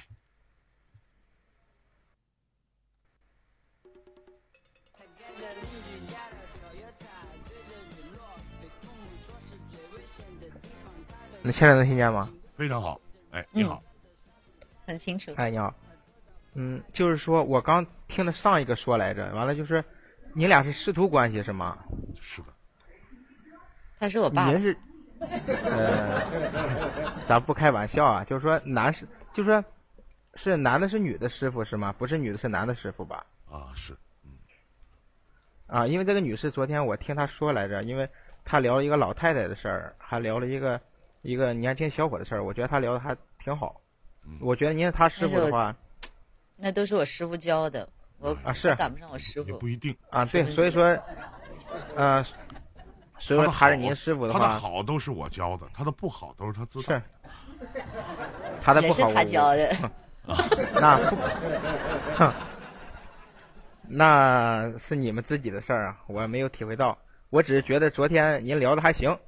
[11.43, 12.33] 那现在能听见吗？
[12.55, 13.01] 非常好。
[13.33, 13.83] 哎，你好。
[14.87, 15.35] 很清楚。
[15.37, 15.75] 哎，你好。
[16.55, 19.85] 嗯，就是说我刚听了上一个说来着，完了就是。
[20.39, 21.79] 你俩是师徒关系是吗？
[22.21, 22.47] 是的。
[23.99, 24.49] 他是我爸。
[24.49, 24.77] 您是，
[25.19, 29.65] 呃，咱不开玩笑啊，就是说男是，就是说，
[30.37, 31.93] 是男的是女的师傅是吗？
[31.93, 33.27] 不是女的是男的师傅吧？
[33.47, 34.31] 啊，是，嗯。
[35.67, 38.09] 啊，因为这个女士昨天我听她说来着，因为
[38.45, 40.81] 她聊了一个老太太的事儿，还聊了一个
[41.23, 43.81] 一个年轻小伙的事儿，我觉得她聊的还挺好。
[44.25, 44.39] 嗯。
[44.41, 45.75] 我觉得您是她师傅的话。
[46.55, 47.89] 那都是我师傅教的。
[48.19, 50.25] 我啊是赶不上我师傅，也不一定啊。
[50.25, 50.99] 对，所以说，
[51.95, 52.25] 呃，
[53.19, 57.01] 所以说还是您师傅的话，他的好都是我教的，他的不好都是他自是。
[58.61, 59.77] 他的不好他教的。
[60.75, 61.17] 那不，
[62.17, 62.33] 哼，
[63.83, 66.99] 那是你们自己的事儿啊，我没有体会到。
[67.31, 69.19] 我只是觉得昨天您聊的还行，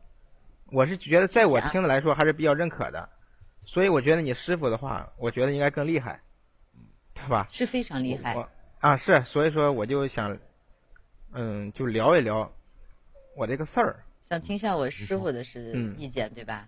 [0.67, 3.09] 我是觉得在我听的来说还是比较认可的，
[3.65, 6.21] 所以我觉得你师傅的话，我觉得应该更厉害，
[7.15, 7.47] 对吧？
[7.51, 8.37] 是非常厉害。
[8.81, 10.39] 啊，是，所以说我就想，
[11.33, 12.51] 嗯，就聊一聊
[13.37, 14.05] 我这个事儿。
[14.31, 16.67] 想听一下我师傅的是意见，对吧？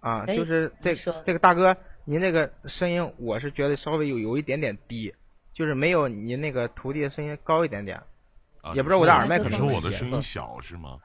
[0.00, 5.12] 啊，就是这这个大哥，您那个声音，我是觉得稍微有有一点点低，
[5.52, 8.00] 就是没有您那个徒弟的声音高一点点。
[8.60, 9.52] 啊，也不知道我的耳麦可能。
[9.52, 10.98] 你说我的声音小是吗？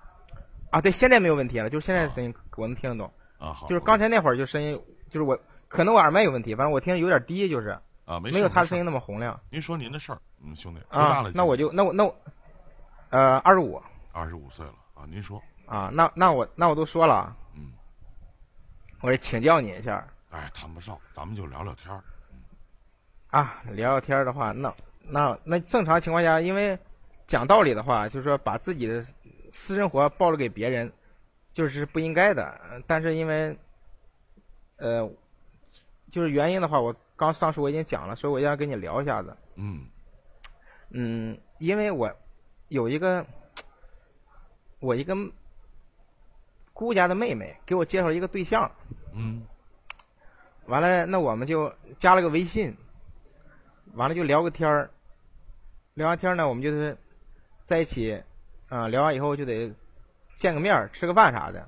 [0.69, 3.11] 啊，对，现在没有问题了，就是现在的声音我能听得懂。
[3.39, 3.67] 啊，好。
[3.67, 7.79] 就是刚才那会儿就声音，就是我可能我耳麦有问题，反正我听有点低，就是。
[8.05, 9.39] 啊，没有他声音那么洪亮。
[9.49, 11.31] 您说您的事儿，嗯，兄弟，多大了？
[11.33, 12.15] 那我就那我那我，
[13.09, 13.81] 呃，二十五。
[14.11, 15.41] 二十五岁了啊，您说。
[15.65, 17.35] 啊，那那我那我都说了。
[17.55, 17.71] 嗯。
[19.01, 20.05] 我也请教你一下。
[20.31, 22.03] 哎，谈不上，咱们就聊聊天儿。
[23.27, 26.77] 啊，聊聊天的话，那那那正常情况下，因为
[27.25, 29.05] 讲道理的话，就是说把自己的
[29.51, 30.91] 私生活暴露给别人，
[31.53, 32.59] 就是不应该的。
[32.85, 33.57] 但是因为，
[34.75, 35.09] 呃，
[36.11, 36.93] 就是原因的话，我。
[37.15, 39.37] 刚上述我已经讲了，所以我要跟你聊一下子。
[39.55, 39.85] 嗯。
[40.93, 42.15] 嗯，因为我
[42.69, 43.25] 有一个
[44.79, 45.15] 我一个
[46.71, 48.71] 姑家的妹妹给我介绍一个对象。
[49.13, 49.45] 嗯。
[50.67, 52.77] 完了，那我们就加了个微信，
[53.95, 54.91] 完了就聊个天儿。
[55.93, 56.97] 聊完天呢，我们就是
[57.63, 58.23] 在一起
[58.69, 59.73] 啊，聊完以后就得
[60.37, 61.67] 见个面吃个饭啥的。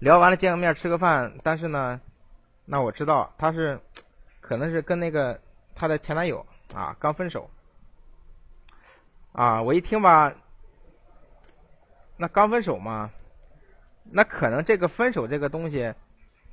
[0.00, 2.00] 聊完了见个面吃个饭，但是呢。
[2.70, 3.80] 那我知道她是，
[4.42, 5.40] 可能是跟那个
[5.74, 7.48] 她的前男友啊刚分手，
[9.38, 10.34] 啊，我一听吧，
[12.16, 13.12] 那刚分手嘛，
[14.02, 15.94] 那可能这个分手这个东西，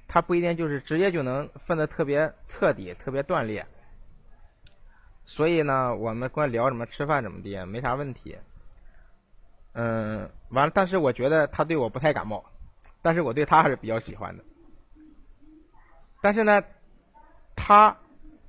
[0.08, 3.66] 它不一定就是直接就能分的特别彻底、特别断裂。
[5.26, 8.38] 所以呢，我们光聊什么吃饭怎么的，没啥问题。
[9.74, 12.46] 嗯，完了，但是我觉得他对我不太感冒，
[13.02, 14.44] 但是我对他还是比较喜欢的。
[16.22, 16.62] 但是呢，
[17.56, 17.98] 他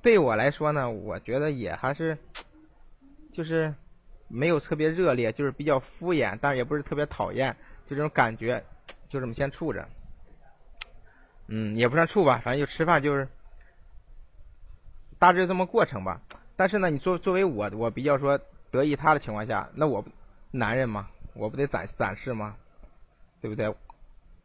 [0.03, 2.15] 对我来说呢，我觉得也还是，
[3.31, 3.73] 就是
[4.27, 8.63] 没有特别热烈，就是比较敷衍，但是也不是特别讨厌，就这种感觉，
[9.09, 9.87] 就这么先处着。
[11.47, 13.27] 嗯，也不算处吧，反正就吃饭，就是
[15.17, 16.21] 大致这么过程吧。
[16.55, 18.39] 但是呢，你作作为我，我比较说
[18.71, 20.03] 得意他的情况下，那我
[20.51, 22.55] 男人嘛，我不得展展示吗？
[23.39, 23.73] 对不对？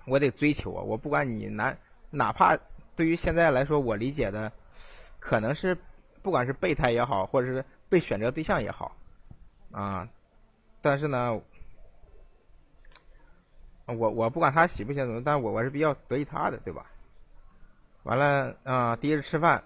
[0.05, 0.83] 我得追求啊！
[0.83, 1.79] 我不管你男，
[2.11, 2.59] 哪怕
[2.97, 4.53] 对于现在来说，我理解的
[5.19, 5.79] 可能是
[6.23, 8.97] 不管是备胎也好，或者是被选择对象也好
[9.73, 10.09] 啊，
[10.81, 11.41] 但是呢，
[13.87, 16.87] 我我不管他喜不喜欢，但我我是比较得意他的，对吧？
[18.05, 19.63] 完了啊，第一次吃饭，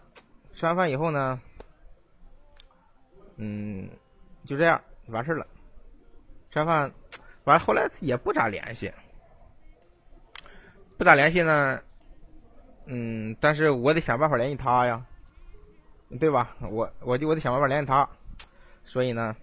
[0.55, 1.41] 吃完饭以后呢。
[3.39, 3.91] 嗯，
[4.47, 5.47] 就这样完事了。
[6.51, 6.93] 吃完饭，
[7.45, 8.93] 完了后来也不咋联系，
[10.97, 11.83] 不咋联系呢。
[12.87, 15.05] 嗯，但是我得想办法联系他呀，
[16.19, 16.57] 对吧？
[16.61, 18.09] 我我就我得想办法联系他，
[18.85, 19.37] 所以呢，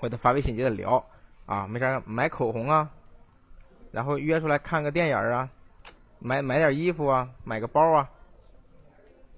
[0.00, 1.04] 我得发微信接着聊
[1.46, 2.90] 啊，没啥买口红啊，
[3.92, 5.48] 然后约出来看个电影啊，
[6.18, 8.10] 买买点衣服啊，买个包啊，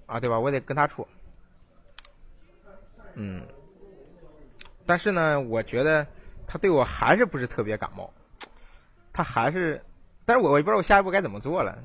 [0.05, 0.39] 啊，对吧？
[0.39, 1.07] 我得跟他处。
[3.13, 3.43] 嗯，
[4.85, 6.07] 但是呢，我觉得
[6.47, 8.13] 他对我还是不是特别感冒，
[9.13, 9.81] 他还是，
[10.25, 11.77] 但是我我不知道我下一步该怎么做了。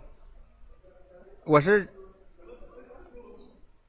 [1.45, 1.89] 我是，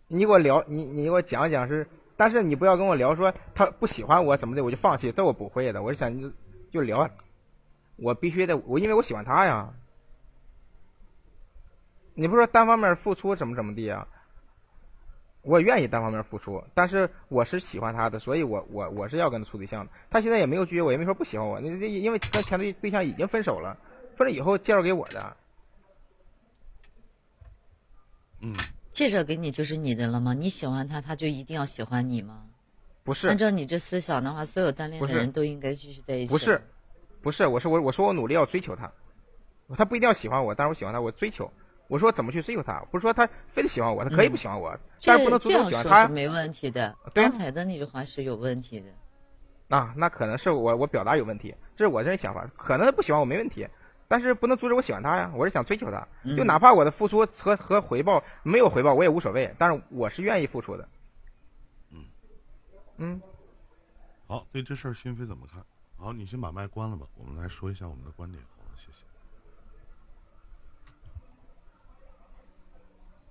[0.07, 5.83] 你给我聊，你你给我讲讲是，但是你不要跟我聊说他不喜欢我怎么的，我就放弃，这我不会的。
[5.83, 6.33] 我是想
[6.71, 7.09] 就聊，
[7.95, 9.73] 我必须得我因为我喜欢他呀。
[12.13, 14.07] 你不说单方面付出怎么怎么地啊？
[15.41, 19.91] 我愿意单方面付出，但是我是喜欢他的，所以我我我是要跟他处对象的。
[20.09, 23.77] 他现在也没有拒绝我，也没说不喜欢我，那那因为他前对对象已经分手了，
[24.15, 25.37] 分了以后介绍给我的。
[28.39, 28.55] 嗯。
[28.95, 30.33] 介绍给你就是你的了吗？
[30.33, 32.45] 你喜欢他，他就一定要喜欢你吗？
[33.03, 33.27] 不是。
[33.27, 36.31] 按照你这思想的话，所有单恋的人都应该继续在一起。
[36.31, 36.61] 不是，
[37.21, 38.93] 不是，我是我我说我努力要追求他，
[39.75, 41.51] 他不一定要喜欢我，但是我喜欢他，我追求。
[41.89, 42.85] 我说怎么去追求他？
[42.89, 46.07] 不是说他非得喜欢我，他可以不喜欢我，但是不能主动喜欢他。
[46.07, 46.95] 没问题的。
[47.13, 48.87] 刚才的那句话是有问题的。
[49.67, 52.49] 啊，那可能是我我表达有问题，这是我这人想法。
[52.55, 53.67] 可能他不喜欢我没问题，
[54.07, 55.31] 但是不能阻止我喜欢他呀。
[55.35, 59.53] 我是想追求他，就哪怕我的付出和和回报没有回报，我也无所谓。
[59.57, 60.89] 但是我是愿意付出的。
[61.91, 62.05] 嗯。
[62.97, 63.21] 嗯。
[64.27, 65.63] 好，对这事儿心扉怎么看？
[65.97, 68.43] 好，你先把麦关了吧，我们来说一下我们的观点。
[68.57, 69.05] 好了，谢谢。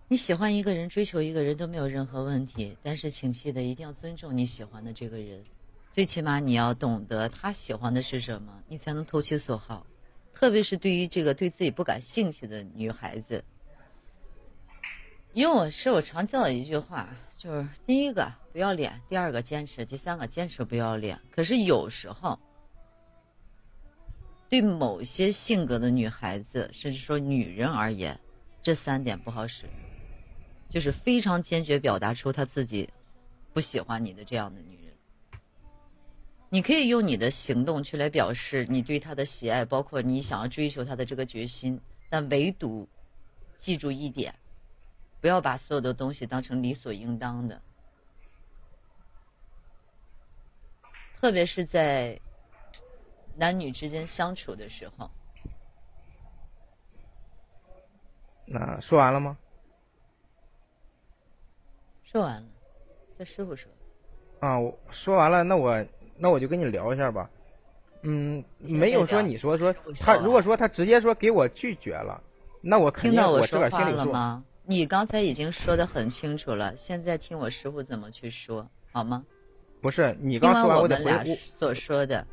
[0.07, 5.45] 你喜欢一个人，追求一个人都没有任何问题，但是请记得一定要尊重你喜欢的这个人，
[5.93, 9.87] 最起码你要懂得他喜欢的是什么，你才能投其所好。
[10.35, 13.45] 特别是对于这个对自己不感兴趣的女孩子，
[15.33, 21.21] 因为我是我常教的一句话，就是第一个不要脸，第二个坚持，第三个坚持不要脸。
[21.31, 22.39] 可是有时候，
[24.49, 28.21] 对某些性格的女孩子，甚至说女人而言，
[28.63, 29.71] 这三点不好使。
[30.69, 32.91] 就是非常坚决表达出他自己
[33.53, 34.84] 不喜欢你的这样的女人，
[36.55, 42.89] 你可以用你的行动去来表示你对他的喜爱，包括你想要追求他的这个决心，但唯独
[43.57, 44.37] 记住一点，
[45.21, 47.61] 不要把所有的东西当成理所应当的，
[51.17, 52.21] 特别是在
[53.35, 55.11] 男女之间相处的时候。
[58.45, 59.37] 那说完了吗？
[62.05, 62.49] 说完了，
[63.19, 63.73] 叫师傅说。
[64.39, 65.85] 啊，我说完了，那我
[66.17, 67.31] 那我就跟你聊一下吧。
[68.03, 72.23] 嗯，没有说你说说他，如果说他直接说给我拒绝了，
[72.61, 74.45] 那我肯定我自个心里了吗？
[74.67, 79.25] 你刚才已经说的很清楚了，现在听我师傅怎么去说，好吗？
[79.81, 82.27] 不是，你刚说完我得回所说的。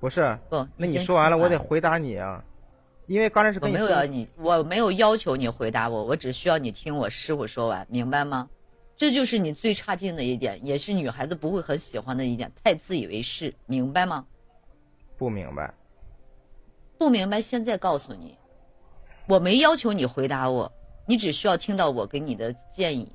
[0.00, 2.44] 不是，不，那你说完了，我得回答你啊。
[3.06, 8.50] 因为刚才是我没有要你，我没有要求你回答我，我只需要你听我师傅说完，明白吗？
[8.98, 14.26] 这就是你最差劲的一点，也是女孩子不会很喜欢的一点，太自以为是，明白吗？
[15.16, 15.72] 不明白。
[16.98, 18.36] 不明白，现在告诉你，
[19.28, 20.72] 我没要求你回答我，
[21.06, 23.12] 你只需要听到我给你的建议。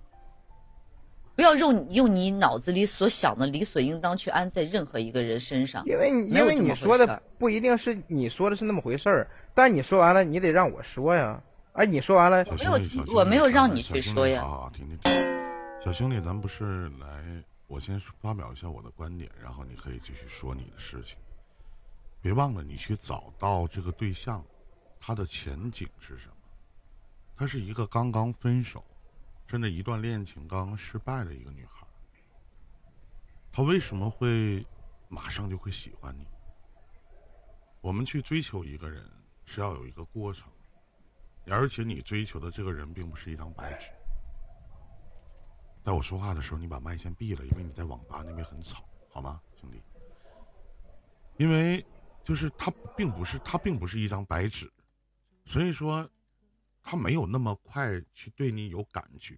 [1.36, 5.84] 不要用用你脑子里所想的理所应当去安在任何一个人身上。
[5.86, 11.41] 因为因为你说的不一定是你说的是那么回事儿，但你说完了，你得让我说呀。
[11.73, 15.11] 哎，你说完了，我没有我没有让你去说呀好好听听听，
[15.84, 21.17] 小兄弟，咱不是来，我先发表一下我的观点，然后你可以继续说你的事情。
[22.21, 24.45] 别忘了，你去找到这个对象，
[25.01, 26.36] 他的前景是什么？
[27.36, 28.81] 她是一个刚刚分手，
[29.45, 31.86] 甚至一段恋情刚刚失败的一个女孩。
[33.51, 34.65] 她为什么会
[35.09, 36.25] 马上就会喜欢你？
[37.81, 39.05] 我们去追求一个人
[39.43, 40.49] 是要有一个过程。
[41.47, 43.91] 而且你追求的这个人并不是一张白纸。
[45.84, 49.81] 在我说话的时候，你把麦先闭了，因为你在网吧那边很吵，好吗，兄弟？
[51.38, 51.86] 因为
[52.23, 54.71] 就是他并不是他并不是一张白纸，
[55.45, 56.09] 所以说
[56.81, 59.38] 他没有那么快去对你有感觉，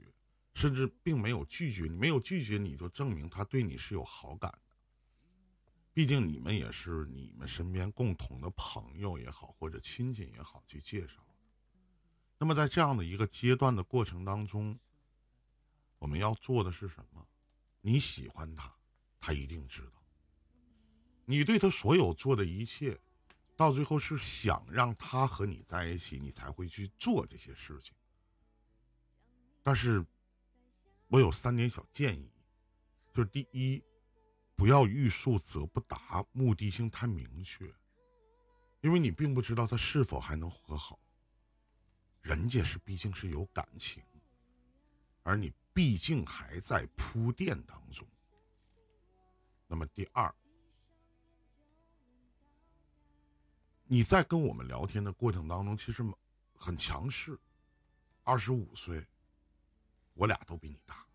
[0.53, 4.75] 甚至并没有拒绝你，没有拒绝你就证明他对你是有好感的。
[5.93, 11.25] 毕竟你们也是你们身边共同的朋友也好，或者亲戚也好去介绍。
[12.37, 14.77] 那么在这样的一个阶段的过程当中，
[16.05, 17.27] 我们要做的是什么？
[17.81, 18.71] 你喜欢他，
[19.19, 20.03] 他一定知道。
[21.25, 23.01] 你对他所有做的一切，
[23.55, 27.95] 到最后是想让他和你在一起，你才会去做这些事情。
[29.63, 30.05] 但是，
[31.07, 32.29] 我有三点小建议，
[33.11, 33.83] 就是第一，
[34.55, 37.73] 不要欲速则不达，目的性太明确，
[38.81, 40.99] 因为你并不知道他是否还能和好。
[42.21, 44.03] 人家是毕竟是有感情，
[45.23, 48.07] 而你毕竟还在铺垫当中。
[49.67, 50.33] 那么第二，
[53.83, 56.01] 你在跟我们聊天的过程当中，其实
[56.55, 57.37] 很强势。
[58.23, 59.05] 二十五岁，
[60.13, 61.05] 我俩都比你大，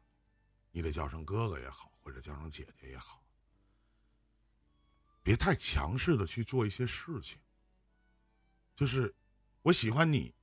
[0.72, 3.24] 你得叫声哥哥也好，或者叫声姐姐也好，
[5.22, 7.40] 别太强势的去做一些事情。
[8.76, 9.14] 就是
[9.62, 10.34] 我喜欢你。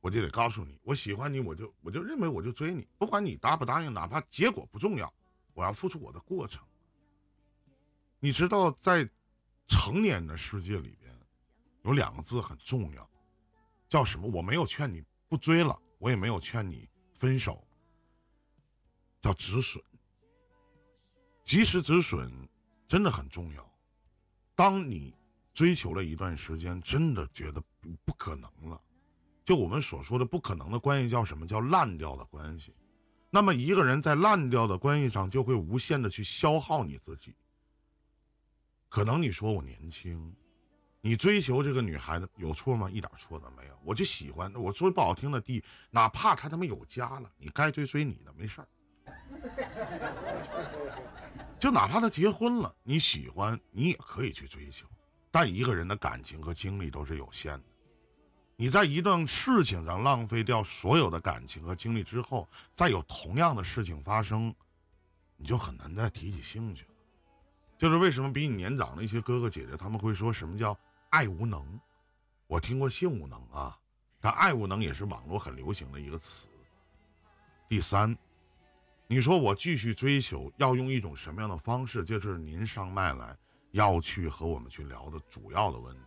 [0.00, 5.12] 我就得告诉你，我喜欢你，我就我就认为我就追你，不管你答不答应，哪怕结果不重要，
[5.52, 6.66] 我要付出我的过程。
[8.18, 9.08] 你知道，在
[9.66, 11.18] 成年的世界里边，
[11.82, 13.10] 有两个字很重要，
[13.88, 14.28] 叫什么？
[14.28, 17.66] 我没有劝你不追了，我也没有劝你分手，
[19.20, 19.84] 叫止损。
[21.42, 22.48] 及时止损
[22.88, 23.70] 真的很重要。
[24.54, 25.14] 当你
[25.52, 27.62] 追求了一段时间，真的觉得
[28.04, 28.82] 不可能了。
[29.50, 31.44] 就我们所说的不可能的关系叫什么？
[31.44, 32.72] 叫烂掉的关系。
[33.30, 37.34] 那么一个人在烂掉的关系上，就会无限的去消耗你自己。
[38.88, 40.36] 可能你说我年轻，
[41.00, 42.88] 你追求这个女孩子有错吗？
[42.92, 43.76] 一点错都没有。
[43.82, 48.68] 我就喜欢，我说不好听的地，哪怕她他妈有家了，你该追追你的，没事儿。
[51.58, 54.86] 就哪怕她结婚了，你喜欢你也可以去追求。
[55.32, 57.64] 但一个人的感情和精力都是有限的。
[58.60, 64.54] 你在一段事情上浪费掉所有的感情和精力之后，再有同样的事情发生，
[65.38, 66.90] 你就很难再提起兴趣了。
[67.78, 70.76] 就是为什么比你年长的一些哥哥姐姐他们会说什么叫
[71.08, 71.80] 爱无能？
[72.48, 73.78] 我听过性无能啊，
[74.20, 76.46] 但爱无能也是网络很流行的一个词。
[77.66, 78.18] 第三，
[79.06, 82.04] 你说我继续追求要用一种什么样的方式？
[82.04, 83.38] 就是您上麦来
[83.70, 86.02] 要去和我们去聊的主要的问题。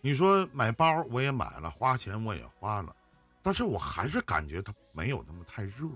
[0.00, 2.94] 你说买包我也买了，花钱我也花了，
[3.42, 5.88] 但是我还是感觉它没有那么太热。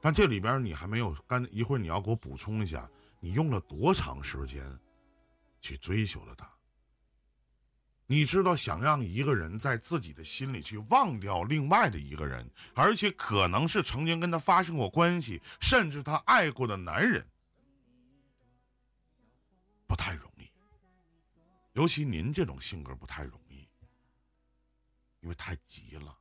[0.00, 2.90] 但这里边你还没有干，一会儿你要给我补充一下，
[3.20, 4.78] 你用了多长时间
[5.60, 6.50] 去追求了他？
[8.06, 17.26] 你知道，想让一个人在自己的心里去忘掉另外的一个人，而且可能是曾经跟他发生过关系，甚至他爱过的男人，
[19.86, 20.31] 不太容易。
[21.72, 23.68] 尤其您这种性格不太容易，
[25.20, 26.18] 因为太急了。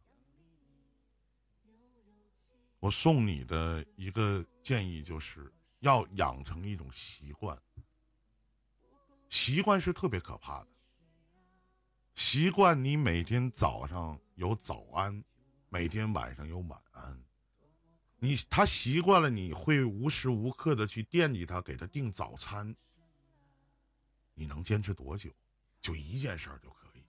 [2.80, 7.62] 我送你的一个建议就是要养成一种习惯，
[9.30, 10.68] 习惯是特别可怕的。
[12.16, 15.24] 习惯你每天早上有早安，
[15.70, 17.24] 每天晚上有晚安。
[18.18, 22.76] 你他习惯了，你会无时无刻的去惦记他，给他订早餐。
[24.34, 25.32] 你能坚持多久？
[25.82, 27.04] 就一件事儿就可以，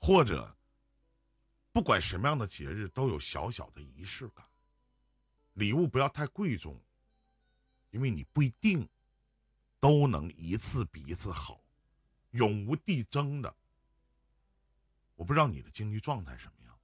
[0.00, 0.56] 或者
[1.70, 4.46] 不管什么样的节日都有小小的仪式感，
[5.52, 6.82] 礼物不要太贵重，
[7.90, 8.88] 因为你不一定
[9.80, 11.62] 都能一次比一次好，
[12.30, 13.54] 永无递增的。
[15.14, 16.78] 我不知道你的经济状态什么样，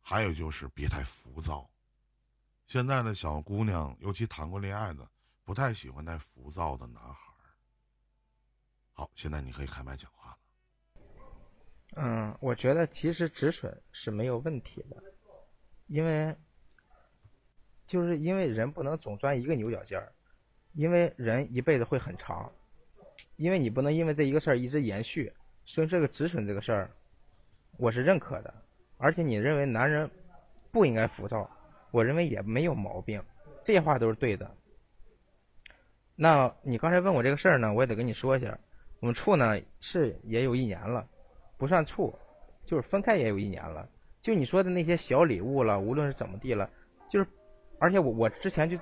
[0.00, 1.70] 还有就是别太浮躁，
[2.66, 5.08] 现在的小姑娘，尤其谈过恋爱的，
[5.44, 7.35] 不太喜欢太浮躁的男孩。
[8.98, 10.36] 好，现在你可以开麦讲话了。
[11.96, 14.96] 嗯，我觉得及时止损是没有问题的，
[15.86, 16.34] 因为
[17.86, 20.10] 就是因为人不能总钻一个牛角尖儿，
[20.72, 22.50] 因为人一辈子会很长，
[23.36, 25.30] 因为你不能因为这一个事儿一直延续，
[25.66, 26.90] 所以这个止损这个事儿，
[27.76, 28.54] 我是认可的。
[28.96, 30.10] 而且你认为男人
[30.72, 31.50] 不应该浮躁，
[31.90, 33.22] 我认为也没有毛病，
[33.62, 34.56] 这些话都是对的。
[36.14, 38.58] 那你刚才问我这个事儿呢，我也得跟你说一下，
[39.00, 41.08] 我们处呢是也有一年了。
[41.58, 42.14] 不算处，
[42.64, 43.88] 就是分开也有一年了。
[44.20, 46.68] 就你说的那些小礼物了，无论是怎么地了，
[47.08, 47.26] 就是，
[47.78, 48.76] 而且我我之前就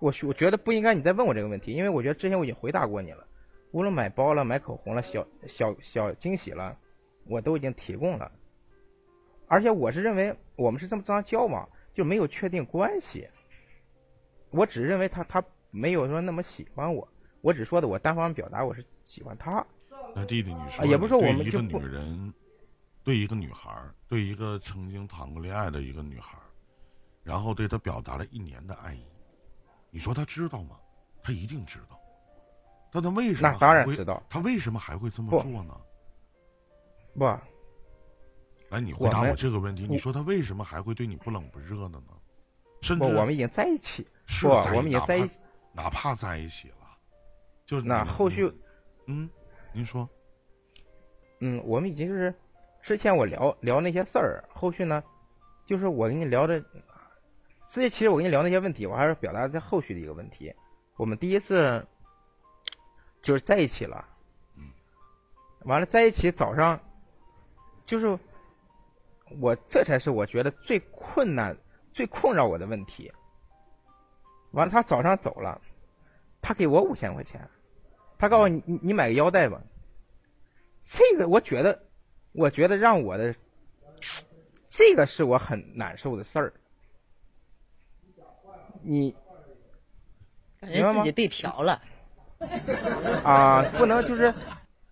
[0.00, 3.26] 我我觉得不应该你再问我这个问题，因为我觉得之前我已经回答过你了。
[3.72, 6.76] 无论买包了、买口红了、小小小惊喜了，
[7.26, 8.32] 我都已经提供了。
[9.46, 13.28] 而且我是认为我们是这么这样交往，就没有确定关系。
[14.50, 17.08] 我只认为他他没有说那么喜欢我，
[17.40, 19.66] 我只说的我单方面表达我是喜欢他。
[20.14, 22.32] 那弟弟，你说，也不是说我们一个女人，
[23.02, 23.68] 对一个女孩，
[24.06, 26.38] 对一个曾经谈过恋爱的一个女孩，
[27.24, 29.04] 然后对她表达了一年的爱意，
[29.90, 30.76] 你说她知道吗？
[31.24, 32.00] 她一定知道。
[32.92, 33.50] 但她为什么？
[33.50, 34.22] 那当然知道。
[34.28, 35.76] 她为什么还会这么做呢？
[37.18, 37.24] 不。
[38.68, 39.88] 来，你回答我这个问题。
[39.90, 42.12] 你说她为什么还会对你不冷不热的呢？
[42.80, 44.06] 甚至我们已经在一起。
[44.26, 45.40] 是，我们已经在一起，
[45.72, 46.96] 哪怕在一起了，
[47.66, 48.52] 就那后续，
[49.06, 49.28] 嗯。
[49.72, 50.08] 您说，
[51.38, 52.34] 嗯，我们已经就是
[52.82, 55.04] 之前我聊聊那些事儿，后续呢，
[55.64, 56.60] 就是我跟你聊的，
[57.68, 60.52] 之前其实我跟你聊那些问题，我还是表达在后续的一个问题。
[60.96, 61.86] 我们第一次
[63.22, 64.08] 就是在一起了，
[64.56, 64.64] 嗯，
[65.60, 66.80] 完了在一起早上，
[67.86, 68.18] 就是
[69.40, 71.56] 我这才是我觉得最困难、
[71.92, 73.12] 最困扰我的问题。
[74.50, 75.60] 完了，他早上走了，
[76.42, 77.48] 他给我五千块钱。
[78.20, 79.62] 他告诉你，你你买个腰带吧。
[80.84, 81.82] 这个我觉得，
[82.32, 83.34] 我觉得让我的，
[84.68, 86.52] 这个是我很难受的事儿。
[88.82, 89.16] 你
[90.60, 91.80] 感觉自己被嫖了。
[93.24, 94.34] 啊，不能就是，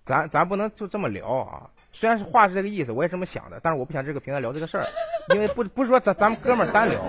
[0.06, 1.70] 咱咱不能就这么聊啊。
[1.92, 4.86] 虽然是话是这个意思，我也这么想的，但是我不想这个平台聊这个事儿，
[5.34, 7.02] 因为不不是说咱咱们哥们儿单聊。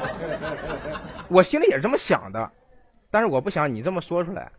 [1.30, 2.52] 我心里也是这么想的，
[3.10, 4.52] 但是我不想你这么说出来。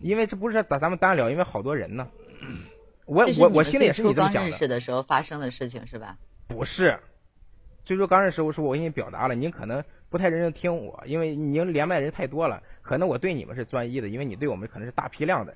[0.00, 2.08] 因为这不是咱咱们单聊，因为好多人呢。
[3.06, 4.48] 我我我心里也是你这么想的。
[4.48, 6.16] 认识的时候发生的事情是吧？
[6.48, 6.98] 不是，
[7.84, 15.54] 最初刚认识我说我给你表达了，您可能不太认真听我，因为您连麦人太多了，可能我对你们是专一的，因为你对我们可能是大批量的。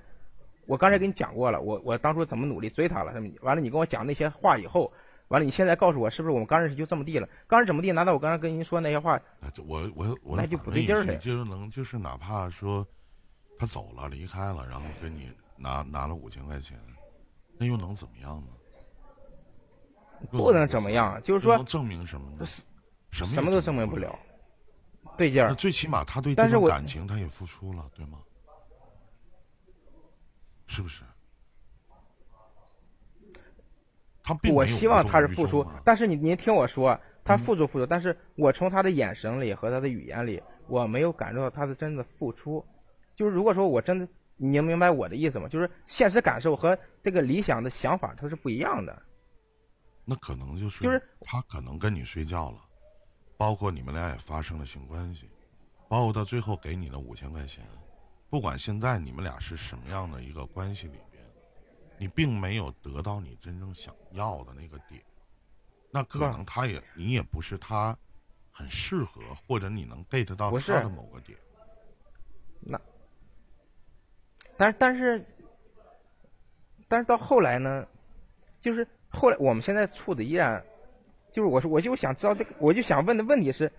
[0.66, 4.92] 我刚才跟你讲过了，我我当初怎么努力追她了，完了你跟我讲那些话以后，
[5.28, 7.26] 完了你现在告诉我是不是我们刚认识就这么地了？
[7.46, 7.92] 刚认识怎么地？
[7.92, 9.18] 难道我刚才跟您说那些话？
[9.66, 11.16] 我我我那就不对劲儿了。
[11.16, 12.86] 就是能就是哪怕说。
[13.58, 16.78] 他走了，离开了，然后给你拿拿了五千块钱，
[17.58, 18.52] 那又能怎么样呢？
[20.30, 22.46] 不能怎么样，就是说证明什么呢？
[23.10, 24.18] 什么什么都证明不了，
[25.16, 25.54] 对劲儿。
[25.54, 28.18] 最起码他对这种感情他也付出了，对吗？
[30.66, 31.02] 是不是？
[34.22, 42.64] 他并我希望他是付出，但是你您听我说，他付出付出，但是我从他的眼神里和他的语言里，我没有感受到他的真的付出。
[43.18, 45.48] 就是如果说我真的，你能明白我的意思吗？
[45.48, 49.02] 就是现实感受和这个理想的想法它是不一样的。
[50.04, 52.64] 那可能就是，就是他可能跟你睡觉了，
[53.36, 55.28] 包括你们俩也发生了性关系，
[55.88, 57.66] 包括到最后给你的五千块钱，
[58.30, 61.20] 不管现在你们俩是什么样的一个关系里边，
[61.98, 65.02] 你并没有得到你真正想要的那个点，
[65.90, 67.98] 那可能他也你也不是他
[68.52, 71.36] 很适合，或者你能 get 到他的某个点。
[72.60, 72.80] 那。
[74.58, 75.24] 但是但是，
[76.88, 77.86] 但是到后来呢，
[78.60, 80.64] 就是后来我们现在处的依然，
[81.30, 83.72] 就是我说我就想知道这个，我就想问的问题是，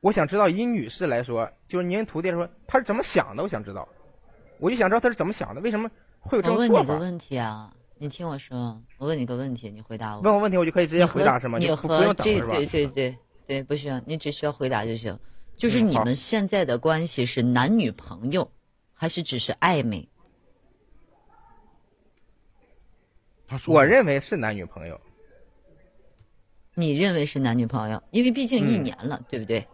[0.00, 3.88] 我想知道以女士来说，就是您徒弟说她是怎么想的，我想知道，
[4.58, 6.72] 我就想知道他是怎么想的，为什么会有这种做法？
[6.74, 10.20] 我问你个问题啊，你听我说，我问你个问题，你回答我。
[10.20, 11.58] 问我问题我就可以直接回答是吗？
[11.58, 13.16] 你和这对对对
[13.46, 15.18] 对不需要，你只需要回答就行。
[15.56, 18.50] 就是你们现在的关系是男女朋友。
[19.00, 20.10] 还是只是暧昧？
[23.48, 25.00] 他说：“我认为是男女朋友。”
[26.76, 28.02] 你认为是男女朋友？
[28.10, 29.66] 因为毕竟一年了，对不对？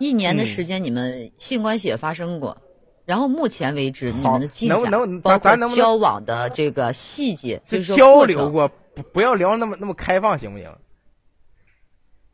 [0.00, 2.60] 一年的时间，你们性关系也发生过。
[3.04, 10.76] 然后目前为止，你们的进展，包括交往的这个细节，就是交流过，不不要聊那么那么开放，行不行？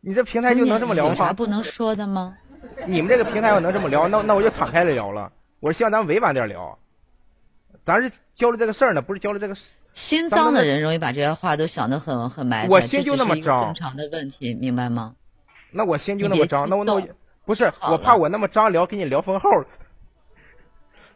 [0.00, 1.10] 你这平台就能这么聊吗？
[1.10, 2.38] 有啥不能说的吗？
[2.86, 5.30] 你们这个平台要能这么聊，那那我就敞开了聊了。
[5.64, 6.78] 我是希望咱们委婉点聊，
[7.84, 9.56] 咱是交流这个事儿呢，不是交流这个。
[9.92, 15.14] 心脏的人容易把这些话都想得很很埋汰，我心就那么脏，正常的问题，明白吗？
[15.70, 17.02] 那我心就那么张，那我那我
[17.46, 19.48] 不是我怕我那么张聊给你聊封号，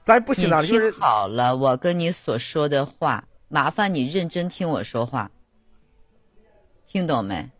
[0.00, 5.30] 咱不行了，就是好了，我跟你所说的话，麻烦你认真听我说话，
[6.86, 7.50] 听懂没？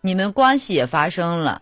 [0.00, 1.60] 你们关系也发生了，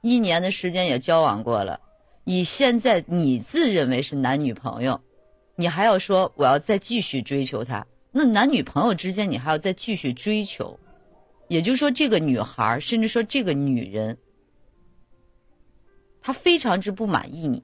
[0.00, 1.78] 一年的时间也交往过了，
[2.26, 5.00] 以现在你自认为是男女朋友。
[5.54, 10.78] 你还要说我要再继续追求他，那男女朋友之间你还要再继续追求，
[11.48, 14.18] 也就是说这个女孩，甚至说这个女人，
[16.20, 17.62] 她非常之不满意你。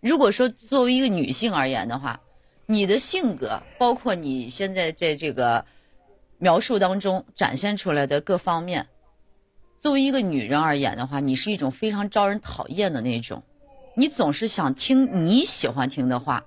[0.00, 2.22] 如果说作为一个女性而言的话，
[2.66, 5.64] 你的性格，包括你现在在这个
[6.38, 8.88] 描述当中展现出来的各方面，
[9.80, 13.42] 作为一个女人而言的话，你是一种非常招人讨厌的那种。
[13.94, 16.44] 你总是想听你喜欢听的话，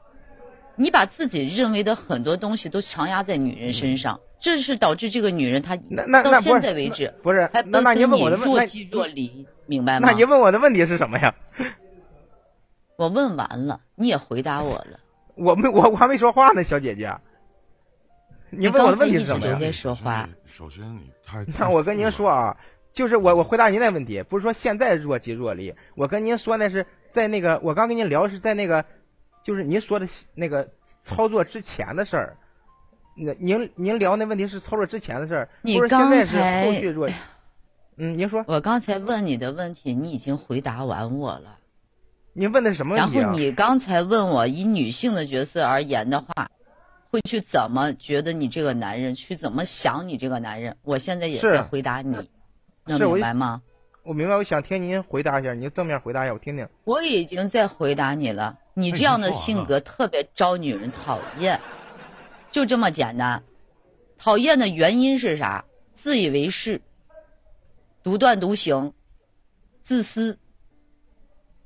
[0.75, 10.09] 你把自己认为的很多东西都强压在女人身上，这是导致这个女人她到现在为止不是还那那你问我的若即若离，明白吗？
[10.09, 11.35] 那你问我的问题是什么呀？
[12.95, 14.99] 我问完了，你也回答我了。
[15.35, 17.17] 我没我我还没说话呢，小姐姐。
[18.49, 19.71] 你问我的问题是什么呀？
[19.71, 20.29] 说话。
[20.45, 22.57] 首先你太 那我跟您说啊，
[22.93, 26.85] 就是我我回答您那问题，不是说现在若即若离，我跟您说那是。
[27.11, 28.85] 在那个，我刚跟您聊是在那个，
[29.43, 30.69] 就是您说的那个
[31.01, 32.37] 操作之前的事儿。
[33.17, 37.09] 那您您聊那问题是操作之前的事儿，不是现在是后续若。
[37.97, 38.45] 嗯，您说。
[38.47, 41.57] 我刚才问你的问题，你已经回答完我了。
[42.31, 43.17] 您问的什么问题？
[43.19, 46.49] 然后你刚才问我，以女性的角色而言的话，
[47.09, 50.77] 会去怎么觉得你这个男人，去怎么想你这个男人？
[50.81, 52.29] 我现在也在回答你，
[52.85, 53.61] 能明白吗？
[54.03, 56.67] 我明白，我想听您回答一下，您正面回答一下，我听听。
[56.83, 61.61] 我已经在回答你了，你这样的性格特别招女人讨厌，
[62.49, 63.43] 就这么简单。
[64.17, 65.65] 讨厌的原因是啥？
[65.95, 66.81] 自以为是，
[68.01, 68.93] 独断独行，
[69.83, 70.39] 自私，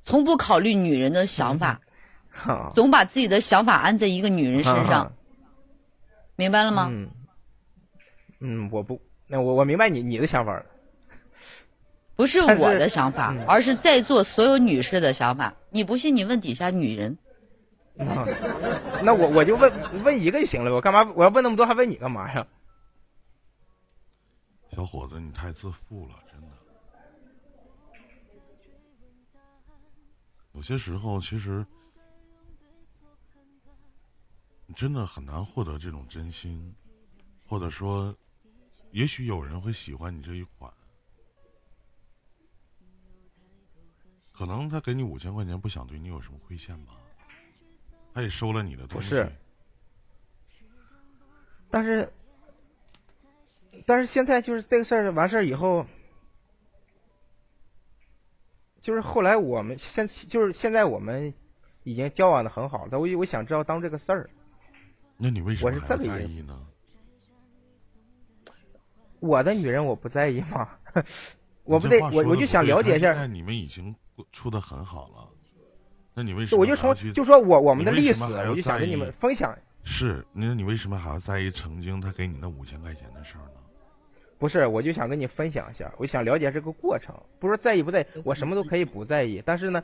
[0.02, 1.80] 从不考虑女人的想法，
[2.74, 5.12] 总把自己的想法安在一个女人身上，
[6.36, 6.88] 明白了吗？
[6.90, 7.10] 嗯，
[8.40, 10.62] 嗯，我不，那我我明白你你的想法。
[12.16, 15.54] 不是我的想法，而是在座所有女士的想法。
[15.70, 17.18] 你不信，你问底下女人。
[17.98, 22.46] 那我我就问问一个就行了，我干嘛我要问那么多，还问你干嘛呀？
[24.74, 26.48] 小伙子，你太自负了，真的。
[30.52, 31.66] 有些时候，其实
[34.66, 36.74] 你真的很难获得这种真心，
[37.46, 38.16] 或者说，
[38.90, 40.72] 也许有人会喜欢你这一款。
[44.36, 46.92] 可能他给你五千块钱，不想对你有什么亏欠吧？
[48.12, 49.08] 他也收了你的东西。
[49.08, 49.32] 不是。
[51.70, 52.12] 但是，
[53.86, 55.86] 但是现在就是这个事儿完事儿以后，
[58.80, 61.34] 就是后来我们现就是现在我们
[61.82, 62.98] 已经交往的很好了。
[62.98, 64.30] 我我想知道当这个事儿。
[65.16, 66.66] 那你为什么还在意呢？
[69.20, 70.78] 我的女人我不在意吗？
[71.64, 73.12] 我不得我我就想了解一下。
[73.12, 73.96] 现在你们已经。
[74.32, 75.28] 处的很好了，
[76.14, 76.60] 那你为什么？
[76.60, 79.56] 我就从就说我我们的历史，我就想跟你们分享。
[79.84, 83.60] 是，那你为什么还要在意曾经他给你那五千块钱的事儿呢？
[84.38, 87.14] 不是，我就想跟你分享一下，我想了解这个过程。
[87.38, 89.42] 不是在意不在意，我什么都可以不在意。
[89.46, 89.82] 但是呢，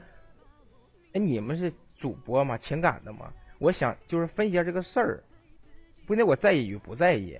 [1.12, 5.24] 哎，你们是主播嘛，情感的嘛，我想就是分析下这个事儿，
[6.06, 7.38] 不那我在意与不在意。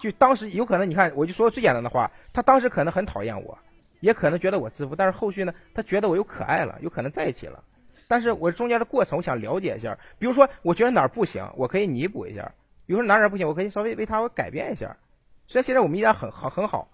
[0.00, 3.58] 就当时有可能，你看，我就说最简单的话，他当时可能很讨厌我。
[4.00, 7.62] 也可能觉得我自负，但是后续呢，他觉得我又可爱了，有可能在一起了。
[8.08, 9.98] 但是我中间的过程，我想了解一下。
[10.18, 12.52] 比如说，我觉得哪儿不行，我可以弥补一下；，
[12.86, 14.96] 比如说哪哪不行，我可以稍微为他我改变一下。
[15.48, 16.88] 虽然现在我们依然很好很好，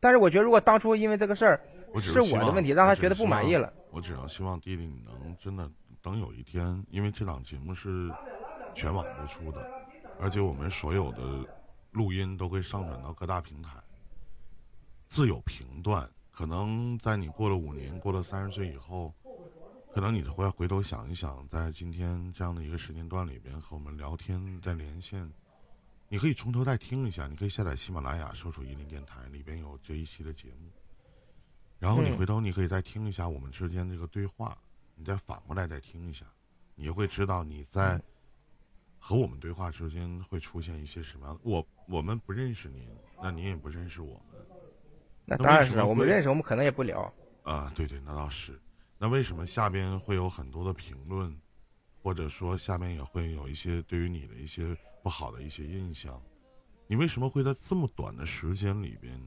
[0.00, 1.60] 但是我觉得如果当初因为这个事儿
[2.00, 3.72] 是我的问题，让他觉得不满意了。
[3.90, 5.70] 我只要希望弟弟你能真的
[6.02, 8.12] 等有一天，因为这档节目是
[8.74, 9.70] 全网播出的，
[10.20, 11.46] 而且我们所有的
[11.90, 13.70] 录音都会上传到各大平台，
[15.08, 16.10] 自有评断。
[16.34, 19.14] 可能在你过了五年、过了三十岁以后，
[19.92, 25.32] 可能你会回头想一想，在今天这样的一个时间段里边和我们聊天、在连线，
[26.08, 30.72] 你可以从头再听一下，你可以下载喜马拉雅，搜索一林电台，里边有这一期的节目。
[31.78, 34.58] 然后你回头你可以再听一下我们之间这个对话，
[34.96, 36.26] 你再反过来再听一下，
[36.74, 38.02] 你会知道你在
[38.98, 41.40] 和我们对话之间会出现一些什么样的。
[41.44, 42.88] 我我们不认识您，
[43.22, 44.53] 那您也不认识我们。
[45.24, 47.12] 那当然是，我们认识，我们可能也不聊。
[47.42, 48.60] 啊，对对，那倒是。
[48.98, 51.36] 那为什么下边会有很多的评论，
[52.02, 56.20] 或者说下面也会有一些对于你的一些不好的一些印象？
[56.86, 59.18] 你为什么会在这么短的时间里边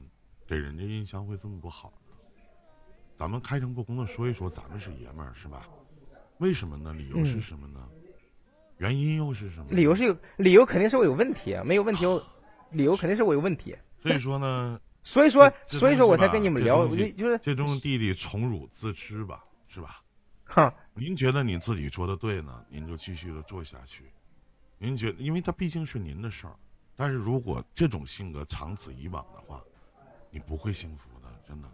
[0.46, 2.16] 给人家印象会这么不好呢？
[3.16, 5.68] 咱们开诚布公的说一说，咱们是爷们儿是吧？
[6.38, 6.92] 为什么呢？
[6.92, 7.88] 理由是什么呢？
[8.76, 9.66] 原因又是什么？
[9.70, 12.24] 理由是有理由，肯定是我有问题，没有问题，我
[12.70, 13.76] 理由肯定是我有问题。
[14.00, 20.02] 所以说呢，所以说，所以说我才跟你们聊，我就就是这种弟弟宠辱自知吧，是吧？
[20.44, 24.04] 哈，您觉得你自己做的对呢，您就继续的做下去。
[24.76, 26.54] 您觉得，因为他毕竟是您的事儿，
[26.94, 29.64] 但是如果这种性格长此以往的话，
[30.30, 31.68] 你不会幸福的，真的。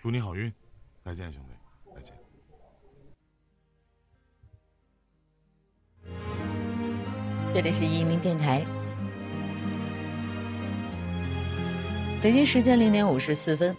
[0.00, 0.50] 祝你好运，
[1.04, 1.50] 再见，兄弟。
[1.94, 2.14] 再见
[7.52, 8.64] 这里是移民电台，
[12.22, 13.76] 北京时间零点五十四分，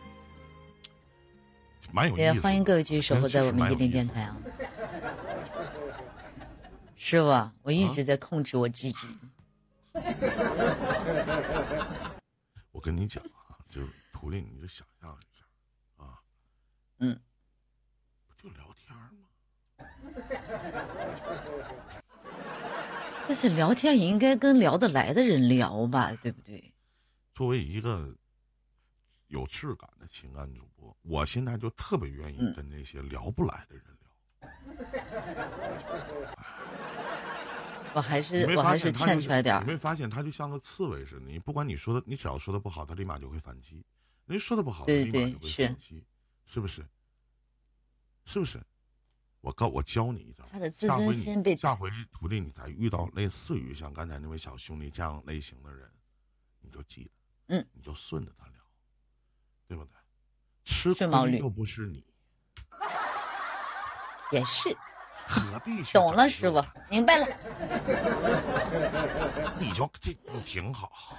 [1.94, 4.38] 蛮有也欢迎各位继续守候在我们一零电台啊。
[6.98, 9.08] 师傅，我一直在控制我自己。
[12.74, 15.46] 我跟你讲啊，就是徒弟，你就想象一下
[16.04, 16.20] 啊，
[17.00, 17.18] 嗯，
[18.28, 19.30] 不就聊天吗？
[23.26, 26.74] 但是聊天也应该跟聊得来的人聊吧，对不对？
[27.34, 28.14] 作为一个
[29.34, 34.08] 有质感的情感主播，我现在就特别愿意跟那些聊不来的人聊。
[37.96, 41.26] 我还是我还是欠出来点你没发现他就像个刺猬似的？
[41.26, 43.84] 你不管你说的，你只要说的不好，他立马就会反击；
[44.26, 46.06] 人说的不好，他立马就会反击，
[46.46, 46.86] 是不是？
[48.26, 48.62] 是不是？
[49.42, 50.46] 我告我教你一招，
[50.78, 55.92] 下回你下回徒弟你再遇到类似于像刚才那位小兄弟这样类型的人，
[56.62, 57.06] 你就记
[57.48, 58.63] 得，嗯，你就顺着他聊，
[59.74, 59.92] 对不对？
[60.66, 61.08] 吃亏
[61.40, 62.06] 又不是你，
[64.32, 64.78] 也是，
[65.28, 67.26] 何必懂了，师傅明白了，
[69.60, 70.14] 你就这
[70.46, 71.18] 挺好，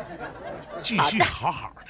[0.84, 1.86] 继续好好的，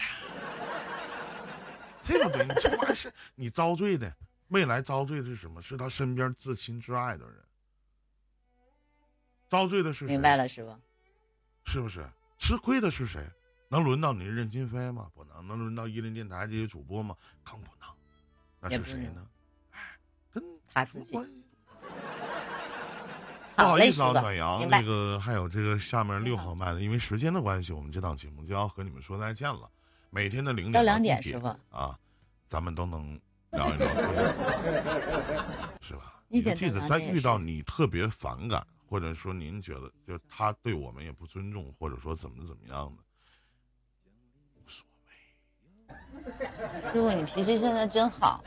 [2.06, 2.46] 对不对？
[2.46, 4.14] 你这玩意是你遭罪的。
[4.46, 5.60] 未来遭罪的是什么？
[5.60, 7.34] 是他身边至亲至爱的人。
[9.48, 10.78] 遭罪的是明白了，师傅。
[11.64, 12.08] 是不是？
[12.38, 13.28] 吃亏的是谁？
[13.68, 15.08] 能轮到你任心飞吗？
[15.14, 15.46] 不能。
[15.46, 17.14] 能轮到伊林电台这些主播吗？
[17.44, 17.88] 更不能。
[18.60, 19.26] 那是谁呢？
[19.72, 19.78] 哎，
[20.32, 20.42] 跟
[20.72, 21.12] 他自己。
[23.56, 29.70] 不好意思啊，暖阳，那个还有这个下面六号麦的，因为时间的关系，我们这档节目就要和你们说再见了。
[30.10, 31.98] 每天的零点到两点，师傅啊，
[32.48, 33.20] 咱们都能。
[33.50, 34.04] 聊一聊天，
[35.80, 36.22] 是吧？
[36.28, 43.02] 你记得在遇到你特别反感，或者说您觉得就他对我们也不尊重，或者说怎么怎么样的。
[46.92, 48.44] 师傅，你脾气现在真好。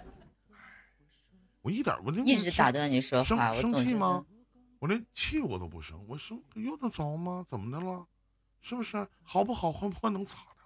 [1.62, 4.26] 我一点我就一直打断你说话，生气吗？
[4.80, 7.46] 我连气我都不生，我生用得着吗？
[7.50, 8.08] 怎么的了？
[8.62, 9.08] 是不是？
[9.24, 9.72] 好不好？
[9.72, 10.62] 换不换能咋的？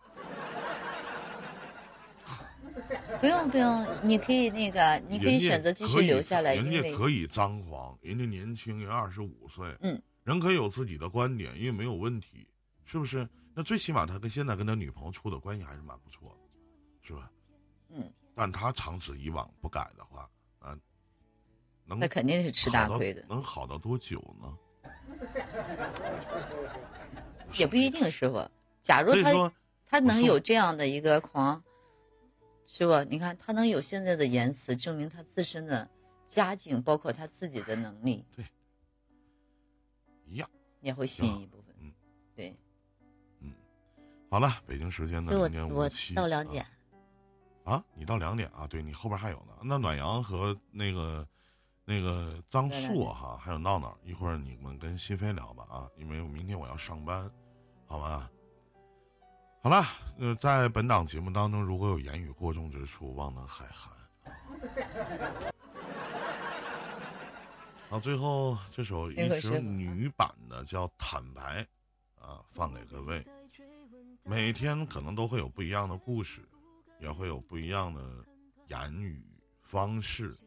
[3.19, 6.55] 不用不用，你可以那个，你可以选择继续留下来。
[6.55, 12.47] 人家可以张狂，人家年轻，人二十五岁，嗯，人可以有自己的观点，因为没有问题，
[12.85, 13.29] 是不是？
[13.53, 16.44] 那最起码他跟现在跟他女朋友处的关系还是蛮不错的，
[17.05, 17.31] 是吧？
[17.89, 18.11] 嗯。
[18.33, 20.29] 但他长此以往不改的话，
[20.59, 20.77] 啊，
[21.85, 23.23] 能那肯定是吃大亏的。
[23.29, 24.57] 能好到多久呢？
[27.57, 28.49] 也不一定，师傅。
[28.81, 29.53] 假如他
[29.85, 31.63] 他能有这样的一个狂。
[32.67, 33.03] 师傅？
[33.03, 35.89] 你看他能有现在的言辞，证明他自身的
[36.27, 38.25] 家境，包括他自己的能力。
[38.35, 38.45] 对，
[40.25, 40.49] 一样
[40.81, 41.73] 也会吸引一部分。
[41.79, 41.93] 嗯，
[42.35, 42.57] 对，
[43.39, 43.53] 嗯，
[44.29, 46.65] 好了，北京时间的零点五七到两点。
[46.65, 46.69] 啊，
[47.95, 48.67] 你到两点啊？
[48.67, 49.53] 对你后边还有呢。
[49.63, 51.27] 那暖阳和那个
[51.83, 57.29] 那个张硕哈，还有闹闹，一会儿你们跟新飞聊吧啊，因为我明天我要上班，
[57.87, 58.29] 好吧？
[59.61, 59.83] 好了，
[60.19, 63.91] 呃，在本档节目当中，如果有言语过重之处，望能海涵。
[67.89, 71.67] 好，最后这首一首女版的叫《坦白》，
[72.23, 73.25] 啊，放给各位。
[74.23, 76.47] 每天可能都会有不一样的故事，
[76.99, 78.25] 也会有不一样的
[78.67, 79.25] 言语
[79.61, 80.37] 方式，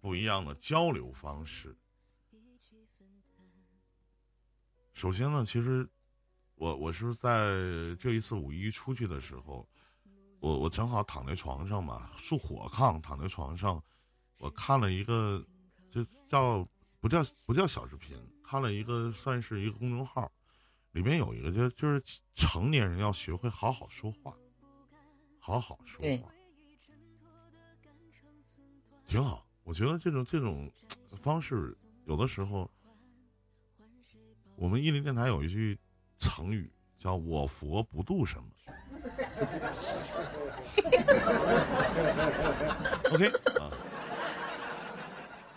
[0.00, 1.76] 不一样的交流方式。
[4.92, 5.88] 首先呢，其实。
[6.54, 7.56] 我我是在
[7.98, 9.68] 这一次五一出去的时候，
[10.38, 13.82] 我我正好躺在床上嘛，竖火炕躺在床上，
[14.38, 15.44] 我看了一个
[15.90, 16.68] 就叫
[17.00, 20.30] 不叫不叫小视频，看了一个算是一个公众号，
[20.92, 22.00] 里面有一个就就是
[22.36, 24.36] 成年人要学会好好说话，
[25.44, 26.32] 好好说话。
[29.04, 29.44] 挺好。
[29.64, 30.70] 我觉得这种这种
[31.16, 32.70] 方式，有的时候，
[34.54, 35.80] 我们伊林电台有一句
[36.16, 38.48] 成语叫“我佛不渡什么”。
[43.10, 43.26] OK
[43.58, 43.66] 啊。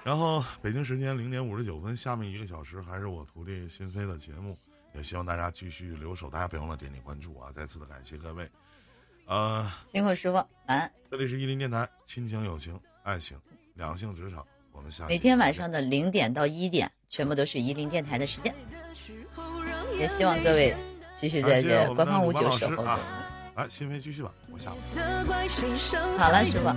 [0.03, 4.57] 然后北京时间零点五十九分，下面一个小时还是我徒弟心飞的节目，
[4.95, 7.51] 也希望大家继续留守，大家别忘了点点关注啊！
[7.51, 8.49] 再次的感谢各位，
[9.27, 10.91] 呃，辛苦师傅，晚安。
[11.09, 13.39] 这里是伊林电台，亲情、友情、爱情、
[13.73, 18.53] 两性、职场，我们下每天晚上的零点到一点，全部都是伊林电台的时间，
[19.97, 20.75] 也希望各位
[21.17, 22.83] 继续在这官方五九守候。
[23.55, 24.69] 来，新飞继续吧，我下。
[26.19, 26.69] 好了，师傅。